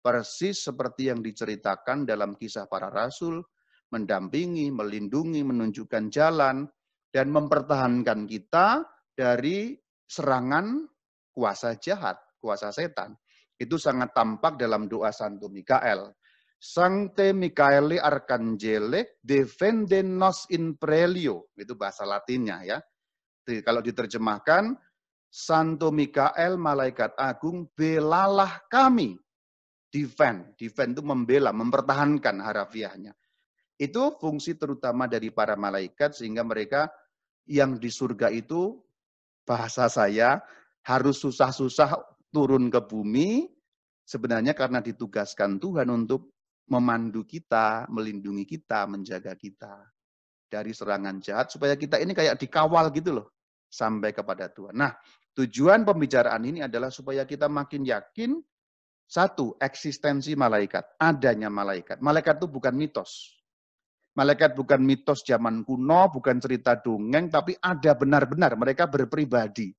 persis 0.00 0.64
seperti 0.64 1.12
yang 1.12 1.20
diceritakan 1.20 2.08
dalam 2.08 2.34
kisah 2.34 2.66
para 2.66 2.88
rasul, 2.88 3.44
mendampingi, 3.92 4.72
melindungi, 4.72 5.44
menunjukkan 5.44 6.08
jalan, 6.08 6.64
dan 7.12 7.26
mempertahankan 7.28 8.24
kita 8.24 8.82
dari 9.12 9.76
serangan 10.08 10.88
kuasa 11.30 11.76
jahat, 11.76 12.16
kuasa 12.40 12.72
setan. 12.72 13.12
Itu 13.60 13.76
sangat 13.76 14.16
tampak 14.16 14.56
dalam 14.56 14.88
doa 14.88 15.12
Santo 15.12 15.52
Mikael. 15.52 16.16
Sancte 16.60 17.32
Michaeli 17.32 17.96
Arcangele 17.96 19.20
defende 19.20 20.00
nos 20.04 20.48
in 20.52 20.76
prelio. 20.76 21.52
Itu 21.56 21.76
bahasa 21.76 22.08
latinnya 22.08 22.64
ya. 22.64 22.78
Kalau 23.58 23.82
diterjemahkan, 23.82 24.78
Santo 25.26 25.90
Mikael, 25.90 26.54
malaikat 26.54 27.18
agung, 27.18 27.66
belalah 27.74 28.62
kami 28.70 29.18
defend. 29.90 30.54
Defend 30.54 30.94
itu 30.94 31.02
membela, 31.02 31.50
mempertahankan 31.50 32.38
harafiahnya. 32.38 33.14
Itu 33.74 34.14
fungsi 34.22 34.54
terutama 34.54 35.10
dari 35.10 35.34
para 35.34 35.58
malaikat 35.58 36.14
sehingga 36.14 36.46
mereka 36.46 36.86
yang 37.50 37.74
di 37.78 37.90
surga 37.90 38.30
itu 38.30 38.78
bahasa 39.42 39.90
saya 39.90 40.38
harus 40.86 41.18
susah-susah 41.18 41.98
turun 42.30 42.70
ke 42.70 42.78
bumi 42.86 43.50
sebenarnya 44.06 44.54
karena 44.54 44.78
ditugaskan 44.78 45.58
Tuhan 45.58 45.90
untuk 45.90 46.30
memandu 46.70 47.26
kita, 47.26 47.90
melindungi 47.90 48.46
kita, 48.46 48.86
menjaga 48.86 49.34
kita 49.34 49.90
dari 50.50 50.74
serangan 50.74 51.22
jahat 51.22 51.50
supaya 51.50 51.74
kita 51.78 51.98
ini 52.02 52.14
kayak 52.14 52.38
dikawal 52.38 52.90
gitu 52.90 53.22
loh 53.22 53.39
sampai 53.70 54.10
kepada 54.10 54.50
Tuhan. 54.50 54.74
Nah, 54.74 54.92
tujuan 55.38 55.86
pembicaraan 55.86 56.42
ini 56.42 56.66
adalah 56.66 56.90
supaya 56.90 57.22
kita 57.22 57.46
makin 57.46 57.86
yakin 57.86 58.42
satu, 59.10 59.58
eksistensi 59.58 60.34
malaikat, 60.38 60.98
adanya 60.98 61.50
malaikat. 61.50 61.98
Malaikat 61.98 62.42
itu 62.42 62.46
bukan 62.46 62.74
mitos. 62.74 63.42
Malaikat 64.14 64.58
bukan 64.58 64.82
mitos 64.82 65.22
zaman 65.22 65.62
kuno, 65.62 66.10
bukan 66.10 66.42
cerita 66.42 66.78
dongeng, 66.78 67.30
tapi 67.30 67.54
ada 67.58 67.94
benar-benar 67.94 68.58
mereka 68.58 68.90
berpribadi. 68.90 69.70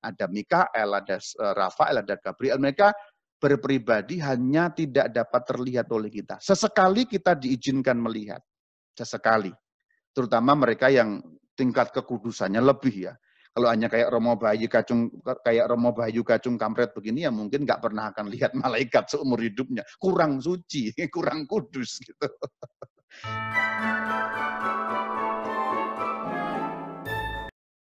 Ada 0.00 0.28
Mikael, 0.28 0.92
ada 0.92 1.16
eh, 1.16 1.54
Rafael, 1.56 2.04
ada 2.04 2.16
Gabriel. 2.20 2.60
Mereka 2.60 2.88
berpribadi 3.36 4.20
hanya 4.20 4.72
tidak 4.72 5.12
dapat 5.12 5.42
terlihat 5.44 5.88
oleh 5.92 6.08
kita. 6.08 6.40
Sesekali 6.40 7.04
kita 7.04 7.36
diizinkan 7.36 7.96
melihat. 8.00 8.40
Sesekali. 8.96 9.52
Terutama 10.12 10.56
mereka 10.56 10.88
yang 10.88 11.20
tingkat 11.56 11.92
kekudusannya 11.92 12.60
lebih 12.60 13.12
ya. 13.12 13.14
Kalau 13.56 13.72
hanya 13.72 13.88
kayak 13.88 14.12
Romo 14.12 14.36
Bayu 14.36 14.68
Kacung 14.68 15.08
kayak 15.40 15.72
Romo 15.72 15.96
Bayu 15.96 16.20
Kacung 16.20 16.60
kampret 16.60 16.92
begini 16.92 17.24
ya 17.24 17.32
mungkin 17.32 17.64
nggak 17.64 17.80
pernah 17.80 18.12
akan 18.12 18.28
lihat 18.28 18.52
malaikat 18.60 19.08
seumur 19.08 19.40
hidupnya. 19.40 19.80
Kurang 19.96 20.44
suci, 20.44 20.92
kurang 21.14 21.48
kudus 21.48 22.04
gitu. 22.04 22.28